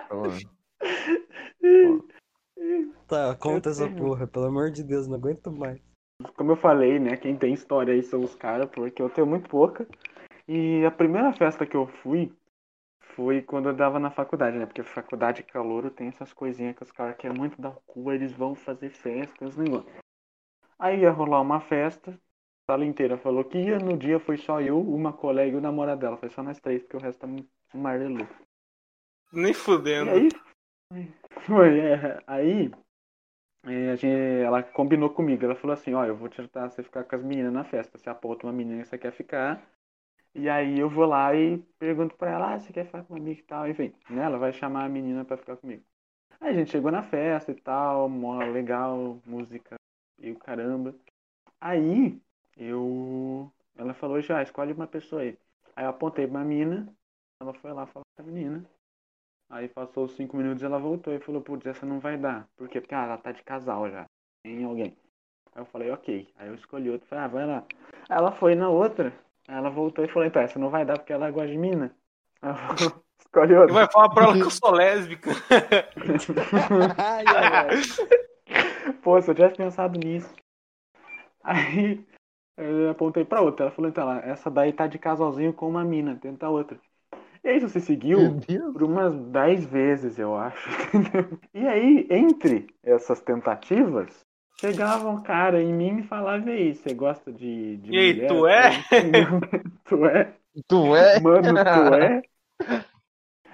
[3.08, 5.80] Tá, conta essa porra, pelo amor de Deus, não aguento mais.
[6.36, 7.18] Como eu falei, né?
[7.18, 9.88] Quem tem história aí são os caras, porque eu tenho muito pouca.
[10.52, 12.34] E a primeira festa que eu fui
[13.16, 14.66] foi quando eu dava na faculdade, né?
[14.66, 18.34] Porque faculdade calouro tem essas coisinhas que os caras querem muito dar o cu, eles
[18.34, 19.94] vão fazer festa, os negócios.
[20.80, 22.20] Aí ia rolar uma festa,
[22.68, 25.62] a sala inteira falou que ia, no dia foi só eu, uma colega e o
[25.62, 26.18] namorado dela.
[26.18, 27.28] Foi só nós três, porque o resto tá
[27.72, 28.28] amarelo.
[29.32, 30.10] Nem E fudendo.
[30.10, 30.30] aí,
[31.46, 32.72] foi, é, aí
[33.66, 35.46] é, a gente, ela combinou comigo.
[35.46, 38.00] Ela falou assim: Ó, eu vou te ajudar você ficar com as meninas na festa.
[38.00, 39.64] Você aponta uma menina que você quer ficar.
[40.36, 43.44] E aí eu vou lá e pergunto pra ela: ah, você quer ficar comigo e
[43.44, 43.68] tal?
[43.68, 45.84] Enfim, né, ela vai chamar a menina pra ficar comigo.
[46.40, 49.76] Aí a gente chegou na festa e tal, mó legal, música
[50.20, 50.96] e o caramba.
[51.62, 52.22] Aí
[52.58, 53.52] eu.
[53.78, 55.38] Ela falou: já, escolhe uma pessoa aí.
[55.76, 56.94] Aí eu apontei pra mina,
[57.42, 58.66] ela foi lá falar com a menina.
[59.50, 62.48] Aí passou os cinco minutos ela voltou e falou, putz, essa não vai dar.
[62.56, 62.80] Por quê?
[62.80, 64.06] Porque ah, ela tá de casal já.
[64.44, 64.96] Tem alguém.
[65.54, 66.32] Aí eu falei, ok.
[66.36, 67.08] Aí eu escolhi outra.
[67.08, 67.66] Falei, ah, vai lá.
[68.08, 69.12] Aí ela foi na outra.
[69.50, 72.56] Aí ela voltou e falou, então, essa não vai dar porque ela gosta de eu
[72.56, 73.74] falei, escolhe outra.
[73.74, 75.32] vai falar pra ela que eu sou lésbica.
[76.98, 77.26] Ai.
[79.02, 80.32] Pô, se eu tivesse pensado nisso.
[81.44, 82.06] Aí
[82.58, 83.66] eu apontei pra outra.
[83.66, 86.80] Ela falou, então, ela, essa daí tá de casalzinho com uma mina, tenta outra.
[87.44, 88.40] E aí você seguiu
[88.72, 90.70] por umas 10 vezes, eu acho.
[90.94, 91.40] entendeu?
[91.56, 94.24] E aí, entre essas tentativas,
[94.60, 98.14] chegava um cara em mim e falava, e aí, você gosta de, de E aí,
[98.14, 98.28] mulher?
[98.28, 98.72] tu é?
[99.86, 100.34] tu é?
[100.68, 101.20] Tu é?
[101.20, 102.22] Mano, tu é?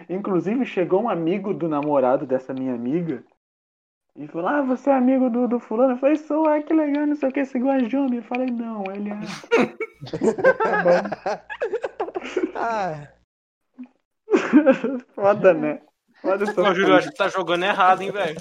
[0.10, 3.24] Inclusive, chegou um amigo do namorado dessa minha amiga
[4.16, 5.93] e falou: Ah, você é amigo do, do fulano?
[5.93, 8.18] Eu falei: Sou, ah, que legal, não sei o que, você gosta de homem?
[8.18, 9.16] Eu falei: Não, ele é.
[12.56, 13.08] Ah,
[15.14, 15.82] Foda, né?
[16.22, 18.38] Foda Ô, Júlio, acho que tá jogando errado, hein, velho.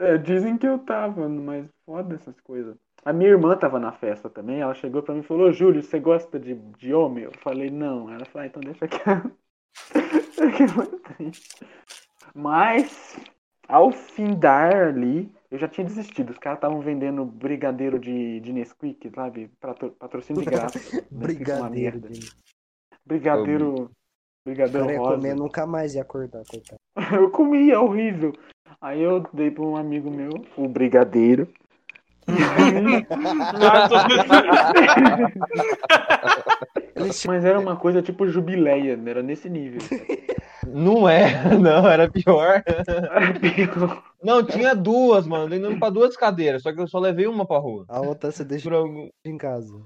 [0.00, 2.74] É, dizem que eu tava, mas foda essas coisas.
[3.04, 6.00] A minha irmã tava na festa também, ela chegou pra mim e falou, Júlio, você
[6.00, 7.24] gosta de, de homem?
[7.24, 8.10] Eu falei, não.
[8.10, 9.30] Ela falou, ah, então deixa quieto.
[12.34, 13.18] Mas,
[13.68, 16.30] ao findar ali, eu já tinha desistido.
[16.30, 19.50] Os caras estavam vendendo brigadeiro de, de Nesquik, sabe?
[19.60, 20.78] Patro- Patrocínio de graça.
[20.96, 22.00] É Brigadeiro.
[23.04, 23.90] Brigadeiro.
[24.46, 25.16] Brigadeiro rosa.
[25.16, 26.78] comer nunca mais ia acordar, coitado.
[27.14, 28.32] Eu comi, é horrível.
[28.80, 31.46] Aí eu dei pra um amigo meu, o brigadeiro.
[37.26, 39.10] Mas era uma coisa tipo jubileia, né?
[39.10, 39.80] era nesse nível.
[40.66, 42.62] Não é, não, era pior.
[42.64, 44.02] Era pior.
[44.22, 45.48] Não, tinha duas, mano.
[45.48, 47.84] Dei nome pra duas cadeiras, só que eu só levei uma pra rua.
[47.88, 49.82] A outra você deixa Por algum, em casa.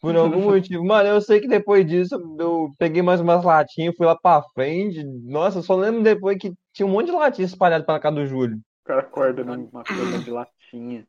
[0.00, 0.84] por algum motivo.
[0.84, 5.02] Mano, eu sei que depois disso eu peguei mais umas latinhas, fui lá pra frente.
[5.24, 8.26] Nossa, eu só lembro depois que tinha um monte de latinha espalhada pela casa do
[8.26, 8.56] Júlio.
[8.56, 11.06] O cara acorda numa cama de latinha.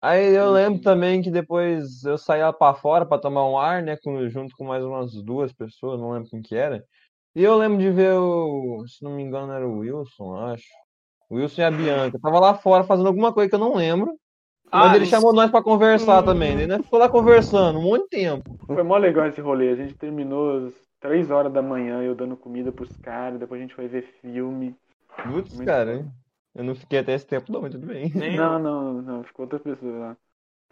[0.00, 3.82] Aí eu lembro também que depois eu saí lá pra fora pra tomar um ar,
[3.82, 6.84] né, com- junto com mais umas duas pessoas, não lembro quem que era.
[7.36, 10.64] E eu lembro de ver o, se não me engano era o Wilson, acho.
[11.30, 12.18] O Wilson e a Bianca.
[12.20, 14.18] Tava lá fora fazendo alguma coisa que eu não lembro.
[14.72, 16.56] Mas Ah, ele chamou nós pra conversar também.
[16.56, 18.56] Daí nós ficou lá conversando um monte de tempo.
[18.66, 19.70] Foi mó legal esse rolê.
[19.70, 23.62] A gente terminou às 3 horas da manhã, eu dando comida pros caras, depois a
[23.62, 24.74] gente foi ver filme.
[25.16, 25.98] Putz, Muito cara.
[25.98, 26.10] bom.
[26.54, 28.10] Eu não fiquei até esse tempo, não, mas tudo bem.
[28.14, 28.58] Não, eu.
[28.58, 30.16] não, não, ficou outra pessoa lá.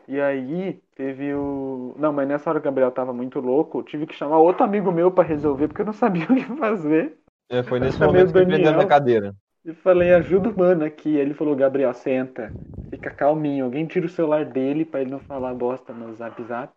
[0.09, 1.95] E aí teve o.
[1.99, 4.91] Não, mas nessa hora o Gabriel tava muito louco, eu tive que chamar outro amigo
[4.91, 7.17] meu pra resolver, porque eu não sabia o que fazer.
[7.49, 8.79] É, foi nesse Chamei momento que eu Daniel.
[8.79, 9.35] da cadeira.
[9.65, 11.17] E falei, ajuda o mano aqui.
[11.17, 12.53] Aí ele falou, Gabriel, senta,
[12.91, 13.67] fica calminho.
[13.67, 16.73] Alguém tira o celular dele pra ele não falar bosta no zap zap.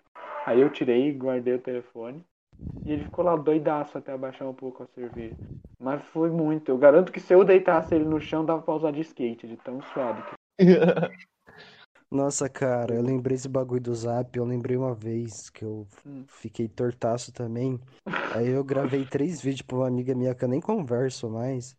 [0.46, 2.24] Aí eu tirei e guardei o telefone.
[2.86, 5.36] E ele ficou lá doidaço até abaixar um pouco a cerveja.
[5.80, 6.70] Mas foi muito.
[6.70, 9.58] Eu garanto que se eu deitasse ele no chão, dava pra usar de skate, de
[9.58, 10.34] tão suado que
[12.12, 14.38] Nossa, cara, eu lembrei esse bagulho do zap.
[14.38, 16.24] Eu lembrei uma vez que eu Hum.
[16.28, 17.80] fiquei tortaço também.
[18.36, 21.76] Aí eu gravei três vídeos pra uma amiga minha que eu nem converso mais.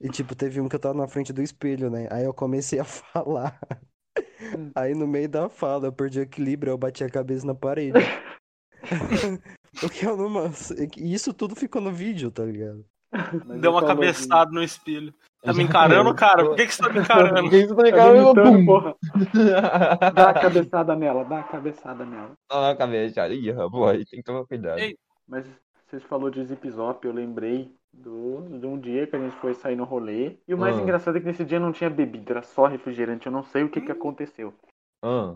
[0.00, 2.08] E tipo, teve um que eu tava na frente do espelho, né?
[2.10, 3.58] Aí eu comecei a falar.
[4.74, 7.98] Aí no meio da fala eu perdi o equilíbrio, eu bati a cabeça na parede.
[9.82, 10.50] O que eu não.
[10.96, 12.84] E isso tudo ficou no vídeo, tá ligado?
[13.46, 15.12] Mas Deu uma cabeçada no espelho.
[15.42, 16.44] Tá me encarando, cara?
[16.44, 17.50] Por que, que você tá me encarando?
[17.50, 18.14] Quem você tá Tá ligado?
[18.16, 18.64] Eu, gritando, bum.
[18.66, 18.94] porra.
[20.14, 22.30] Dá a cabeçada nela, dá a cabeçada nela.
[22.48, 24.78] Tá na cabeça, Ih, rapaz, tem que tomar cuidado.
[24.78, 24.96] Ei.
[25.26, 25.44] Mas
[25.86, 29.52] vocês falou de Zip Zop, eu lembrei do, de um dia que a gente foi
[29.54, 30.36] sair no rolê.
[30.46, 30.80] E o mais Ah.
[30.80, 33.26] engraçado é que nesse dia não tinha bebida, era só refrigerante.
[33.26, 34.54] Eu não sei o que, que aconteceu.
[35.02, 35.34] Ah,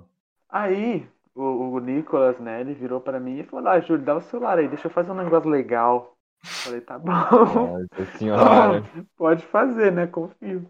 [0.48, 1.06] Aí
[1.36, 4.58] o, o Nicolas, né, ele virou pra mim e falou: Ah, Júlio, dá o celular
[4.58, 6.16] aí, deixa eu fazer um negócio legal.
[6.42, 7.10] Falei, tá bom.
[7.10, 8.82] nossa senhora.
[9.16, 10.06] Pode fazer, né?
[10.06, 10.64] Confio.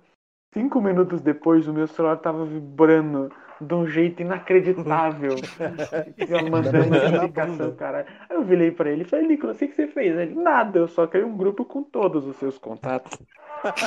[0.52, 5.36] Cinco minutos depois, o meu celular tava vibrando de um jeito inacreditável.
[6.16, 7.72] Fica mandando notificação, bunda.
[7.72, 8.06] cara.
[8.28, 10.16] Aí eu virei pra ele e falei, Nicolas, o que que você fez?
[10.16, 13.18] Ele, nada, eu só criei um grupo com todos os seus contatos.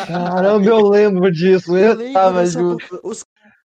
[0.07, 1.75] Caramba, eu lembro disso.
[1.75, 2.99] Eu, lembro tava junto.
[3.03, 3.23] Os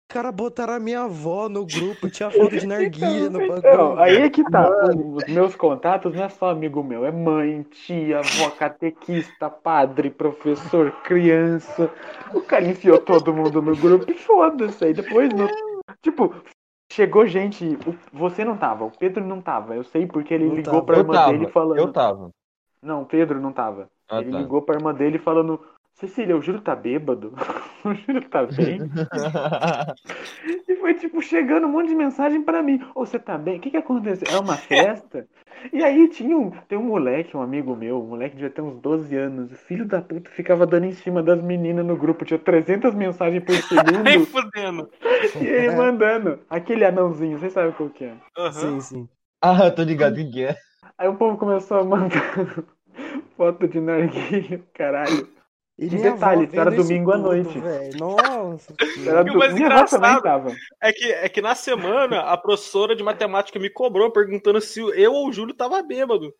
[0.09, 4.01] caras botaram a minha avó no grupo, tinha foto de narguilha no Então, bagulho.
[4.01, 4.69] aí é que tá.
[4.95, 10.91] Os meus contatos não é só amigo meu, é mãe, tia, avó, catequista, padre, professor,
[11.03, 11.91] criança.
[12.35, 14.85] O cara enfiou todo mundo no grupo e foda-se.
[14.85, 15.49] Aí depois, no...
[16.03, 16.35] tipo,
[16.93, 17.77] chegou gente.
[18.13, 19.75] Você não tava, o Pedro não tava.
[19.75, 20.85] Eu sei porque ele Não ligou tava.
[20.87, 21.79] pra irmã dele falando.
[21.79, 22.31] eu tava.
[22.83, 23.89] Não, o Pedro não tava.
[24.09, 24.39] Ah, ele tá.
[24.39, 25.61] ligou pra irmã dele falando.
[25.97, 27.33] Cecília, o Júlio tá bêbado?
[27.83, 28.81] o Júlio tá bem?
[30.69, 32.85] E foi tipo chegando um monte de mensagem pra mim.
[32.95, 33.57] Ô, você tá bem?
[33.57, 34.29] O que que aconteceu?
[34.31, 35.27] É uma festa?
[35.73, 38.79] E aí tinha um, tem um moleque, um amigo meu, um moleque devia ter uns
[38.81, 39.51] 12 anos.
[39.51, 42.25] O filho da puta ficava dando em cima das meninas no grupo.
[42.25, 44.27] Tinha 300 mensagens por Nem segundo.
[44.27, 44.91] fudendo.
[45.41, 46.41] e ele mandando.
[46.51, 48.15] Aquele anãozinho, vocês sabem qual que é.
[48.37, 48.53] Aham.
[48.53, 49.09] Sim, sim.
[49.41, 50.57] ah, tô ligado quem que é.
[50.99, 52.65] Aí o povo começou a mandar
[53.37, 55.36] foto de narguilha, caralho.
[55.79, 57.59] E detalhe, isso era domingo à tudo, noite.
[57.61, 57.99] velho.
[57.99, 58.75] Nossa.
[59.07, 59.39] Era E o do...
[59.39, 60.55] mais engraçado- tava.
[60.81, 65.13] É que, é que na semana a professora de matemática me cobrou perguntando se eu
[65.13, 66.33] ou o Júlio tava bêbado.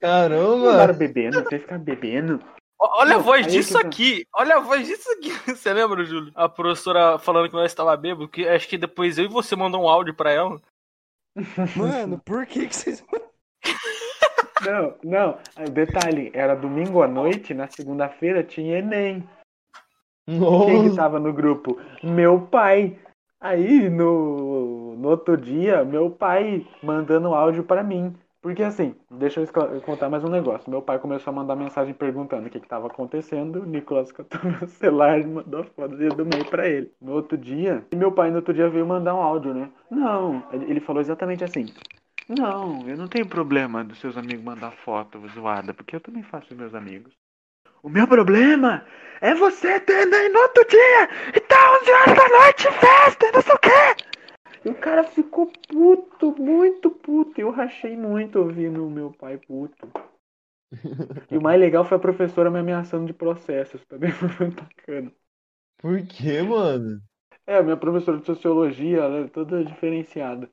[0.00, 0.90] Caramba!
[0.94, 2.40] bebendo, você ficar bebendo.
[2.80, 3.86] Olha a voz aí disso que tá.
[3.86, 4.26] aqui.
[4.34, 5.30] Olha a voz disso aqui.
[5.54, 6.30] Você lembra, Júlio?
[6.34, 8.28] A professora falando que nós estava bêbado.
[8.28, 10.60] Que acho que depois eu e você mandou um áudio pra ela.
[11.76, 13.04] Mano, por que que vocês.
[14.64, 15.38] Não, não.
[15.70, 19.22] Detalhe, era domingo à noite, na segunda-feira tinha Enem.
[20.26, 20.96] Quem que Nossa!
[20.96, 21.78] tava no grupo?
[22.02, 22.98] Meu pai.
[23.40, 28.14] Aí, no, no outro dia, meu pai mandando áudio pra mim.
[28.40, 30.70] Porque assim, deixa eu contar mais um negócio.
[30.70, 33.62] Meu pai começou a mandar mensagem perguntando o que que tava acontecendo.
[33.62, 36.92] O Nicolas catou meu celular e mandou a foto do meio pra ele.
[37.00, 39.70] No outro dia, e meu pai no outro dia veio mandar um áudio, né?
[39.90, 41.66] Não, ele falou exatamente assim.
[42.28, 46.54] Não, eu não tenho problema dos seus amigos mandar foto zoada, porque eu também faço
[46.54, 47.12] meus amigos.
[47.82, 48.84] O meu problema
[49.20, 51.04] é você tendo aí no outro dia
[51.34, 54.04] e tá 11 horas da noite festa, não sei o quê.
[54.64, 57.40] E o cara ficou puto, muito puto.
[57.40, 59.88] Eu rachei muito ouvindo o meu pai puto.
[61.30, 63.84] E o mais legal foi a professora me ameaçando de processos.
[63.86, 65.12] Também foi bacana.
[65.78, 67.00] Por que, mano?
[67.46, 70.50] É, a minha professora de sociologia, ela é toda diferenciada.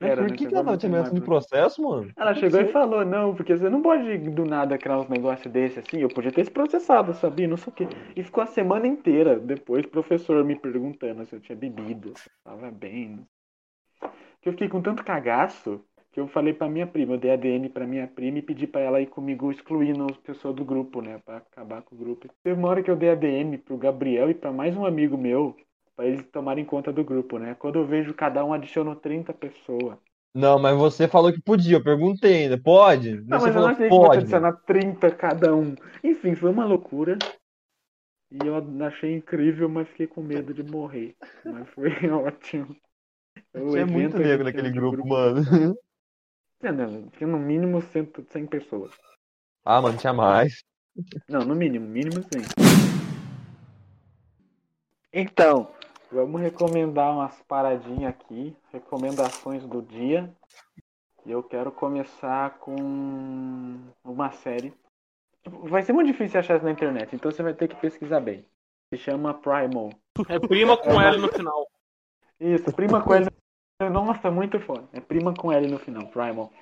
[0.00, 2.12] Era, por né, que, que ela tem ameaçando de processo, mano?
[2.16, 5.78] Ela chegou e falou, não, porque você não pode do nada criar uns negócios desse
[5.78, 7.48] assim, eu podia ter se processado, sabia?
[7.48, 7.88] Não sei o quê.
[8.14, 12.28] E ficou a semana inteira depois o professor me perguntando se eu tinha bebido, se
[12.28, 13.26] eu tava bem.
[14.42, 15.82] Que eu fiquei com tanto cagaço
[16.16, 18.80] que eu falei pra minha prima, eu dei ADN pra minha prima e pedi pra
[18.80, 21.20] ela ir comigo excluindo as pessoas do grupo, né?
[21.22, 22.26] Pra acabar com o grupo.
[22.42, 25.54] Teve uma hora que eu dei ADM pro Gabriel e pra mais um amigo meu,
[25.96, 27.56] pra eles tomarem conta do grupo, né?
[27.58, 29.96] Quando eu vejo cada um adicionou 30 pessoas.
[30.34, 32.58] Não, mas você falou que podia, eu perguntei ainda.
[32.58, 33.22] Pode?
[33.22, 34.18] Não, você mas eu não achei que pode.
[34.18, 35.74] adicionar 30 cada um.
[36.04, 37.16] Enfim, foi uma loucura.
[38.30, 41.16] E eu achei incrível, mas fiquei com medo de morrer.
[41.42, 42.76] Mas foi ótimo.
[43.54, 45.74] Você é muito negro naquele de grupo, mano.
[46.62, 48.92] É, não, tinha no mínimo 100, 100 pessoas.
[49.64, 50.64] Ah, mano, tinha mais.
[51.28, 52.42] Não, no mínimo, mínimo 100.
[55.12, 55.70] Então,
[56.10, 58.56] vamos recomendar umas paradinhas aqui.
[58.72, 60.32] Recomendações do dia.
[61.24, 62.76] E eu quero começar com
[64.04, 64.72] uma série.
[65.44, 68.44] Vai ser muito difícil achar isso na internet, então você vai ter que pesquisar bem.
[68.92, 69.90] Se chama Primal.
[70.28, 71.66] É prima com L no final.
[72.38, 73.26] Isso, Prima com L.
[73.90, 74.88] Nossa, muito foda.
[74.92, 76.52] É Prima com L no final, Primal.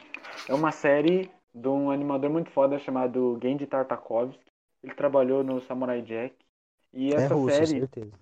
[0.49, 4.41] É uma série de um animador muito foda chamado Genji Tartakovsky.
[4.83, 6.35] Ele trabalhou no Samurai Jack.
[6.93, 8.13] E É essa russo, série, certeza.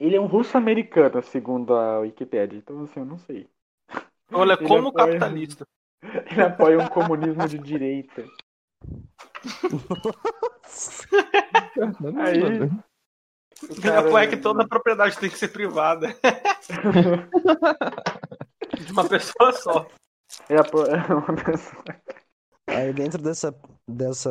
[0.00, 2.58] Ele é um russo-americano, segundo a Wikipedia.
[2.58, 3.48] Então, assim, eu não sei.
[4.32, 5.64] Olha, Ele como apoia- capitalista.
[6.30, 8.24] Ele apoia um comunismo de direita.
[12.24, 12.42] Aí,
[13.70, 16.08] o cara- apoia que toda propriedade tem que ser privada.
[18.84, 19.86] De uma pessoa só.
[20.48, 21.84] Ele apoia uma pessoa.
[22.66, 23.54] Aí dentro dessa.
[23.86, 24.30] dessa.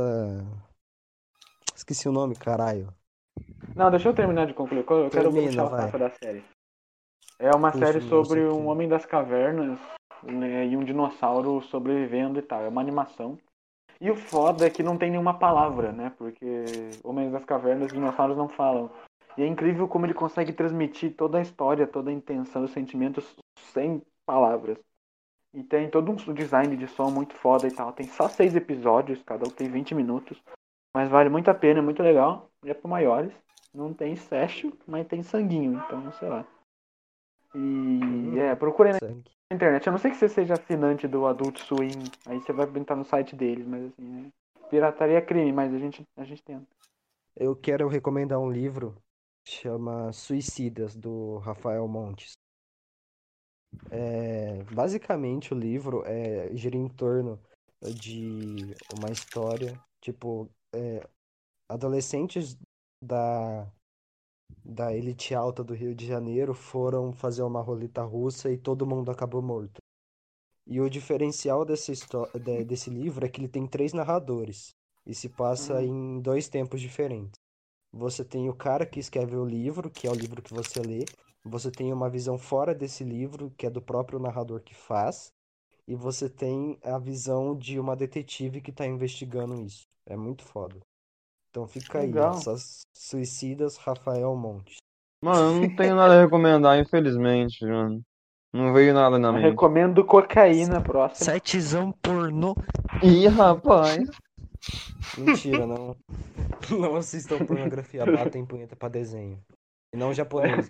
[1.75, 2.91] Esqueci o nome, caralho.
[3.75, 4.79] Não, deixa eu terminar de concluir.
[4.79, 6.43] Eu quero Termina, o saco da série.
[7.37, 9.79] É uma Puxa, série sobre um homem das cavernas
[10.23, 12.63] né, e um dinossauro sobrevivendo e tal.
[12.63, 13.37] É uma animação.
[14.01, 16.11] E o foda é que não tem nenhuma palavra, né?
[16.17, 16.63] Porque
[17.03, 18.89] Homens das Cavernas, dinossauros não falam.
[19.37, 23.35] E é incrível como ele consegue transmitir toda a história, toda a intenção, os sentimentos
[23.73, 24.77] sem palavras.
[25.53, 27.91] E tem todo um design de som muito foda e tal.
[27.91, 30.41] Tem só seis episódios, cada um tem 20 minutos.
[30.95, 32.49] Mas vale muito a pena, é muito legal.
[32.63, 33.33] E é para maiores.
[33.73, 36.45] Não tem sexo, mas tem sanguinho, então sei lá.
[37.55, 39.31] E é, procurem na Sangue.
[39.51, 39.85] internet.
[39.85, 42.03] Eu não sei que você seja assinante do Adult Swim.
[42.25, 44.31] Aí você vai entrar no site deles, mas assim, né?
[44.69, 46.67] Pirataria é crime, mas a gente, a gente tenta.
[47.35, 48.95] Eu quero recomendar um livro
[49.49, 52.33] chama Suicidas do Rafael Montes.
[53.89, 57.39] É, basicamente o livro é, gira em torno
[57.81, 61.07] de uma história, tipo, é,
[61.67, 62.57] adolescentes
[63.01, 63.71] da,
[64.63, 69.11] da elite alta do Rio de Janeiro foram fazer uma roleta russa e todo mundo
[69.11, 69.79] acabou morto.
[70.67, 71.91] E o diferencial dessa
[72.39, 74.75] de- desse livro é que ele tem três narradores
[75.05, 76.17] e se passa Hum.
[76.17, 77.39] em dois tempos diferentes.
[77.91, 81.05] Você tem o cara que escreve o livro, que é o livro que você lê.
[81.43, 85.31] Você tem uma visão fora desse livro, que é do próprio narrador que faz.
[85.87, 89.87] E você tem a visão de uma detetive que tá investigando isso.
[90.05, 90.79] É muito foda.
[91.59, 92.31] Então fica aí, Legal.
[92.31, 94.77] essas suicidas Rafael Montes.
[95.21, 98.01] Mano, eu não tenho nada a recomendar, infelizmente, mano.
[98.53, 99.43] Não veio nada na Eu mente.
[99.49, 101.29] recomendo cocaína próximo.
[101.29, 102.55] Sitezão pornô.
[103.03, 104.09] Ih, rapaz.
[105.17, 105.97] Mentira, não.
[106.79, 109.37] Não assistam pornografia, batem punheta pra desenho.
[109.93, 110.69] E não japonês.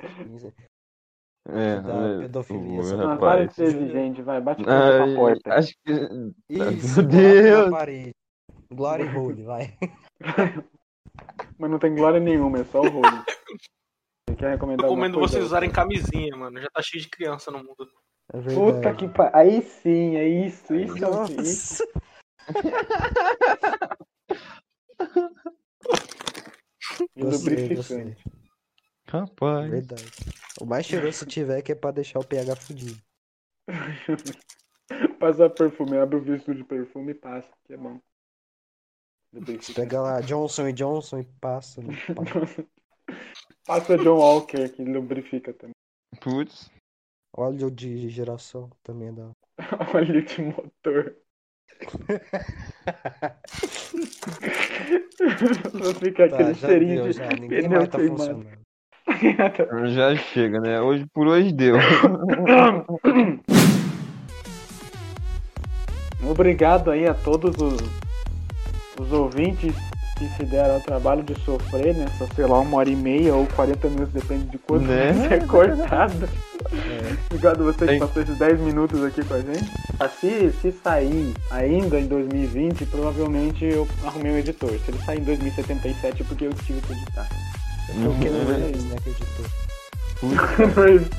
[1.47, 5.53] É, Da é, pedofilia, Não, para de ser exigente, vai, bate Ah, palma na porta.
[5.53, 5.91] acho que.
[6.49, 7.69] Isso, Meu Deus.
[7.69, 8.11] parede.
[8.71, 9.73] Glory Hole, vai.
[11.59, 13.23] Mas não tem glória nenhuma, é só o rolo.
[14.27, 16.59] Você quer Eu recomendar recomendo vocês usarem camisinha, mano.
[16.61, 17.87] Já tá cheio de criança no mundo.
[18.31, 18.97] É Puta verdade.
[18.97, 19.35] que pariu.
[19.35, 21.83] Aí sim, é isso, isso, é o que- Nossa.
[27.15, 28.23] E lubrificante.
[29.07, 29.69] Rapaz.
[29.69, 30.11] Verdade.
[30.61, 33.01] O mais cheiroso tiver que é pra deixar o pH fudido.
[35.19, 37.99] Passar perfume, abre o visto de perfume e passa, que é bom.
[39.75, 41.81] Pega lá Johnson e Johnson e passa.
[41.81, 42.23] no pá.
[43.65, 45.73] Passa John Walker, que lubrifica também.
[46.19, 46.71] Putz.
[47.37, 49.29] Óleo de geração também é da.
[49.93, 51.15] Óleo de motor.
[55.83, 57.29] Só fica aquele Tá, já cheirinho deu, de já.
[57.29, 58.19] Ninguém pneu mais tá queimado.
[58.19, 58.59] funcionando.
[59.93, 60.81] Já chega, né?
[60.81, 61.75] Hoje, por hoje deu.
[66.29, 67.79] Obrigado aí a todos os,
[68.99, 69.73] os ouvintes
[70.17, 73.47] que se deram ao trabalho de sofrer nessa, sei lá, uma hora e meia ou
[73.47, 75.13] 40 minutos, depende de quanto Né?
[75.13, 76.29] vai ser cortado.
[76.73, 77.15] É.
[77.27, 79.71] Obrigado a você que passou esses 10 minutos aqui com a gente.
[79.97, 80.51] Ah, Se,
[80.83, 84.71] sair ainda em 2020, provavelmente eu arrumei um editor.
[84.71, 87.27] Se ele sair em 2077 é porque eu tive que editar.
[87.87, 88.45] Foi o Ken Uhum.
[88.45, 89.45] Reeves, né, que editou.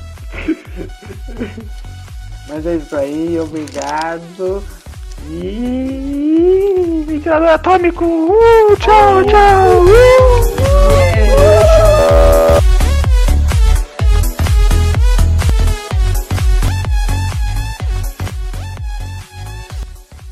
[2.47, 4.63] Mas é isso aí, obrigado.
[5.29, 8.05] E ventilador atômico!
[8.05, 9.85] Uh, tchau, tchau!
[9.85, 9.91] Uh,
[12.17, 12.30] uh,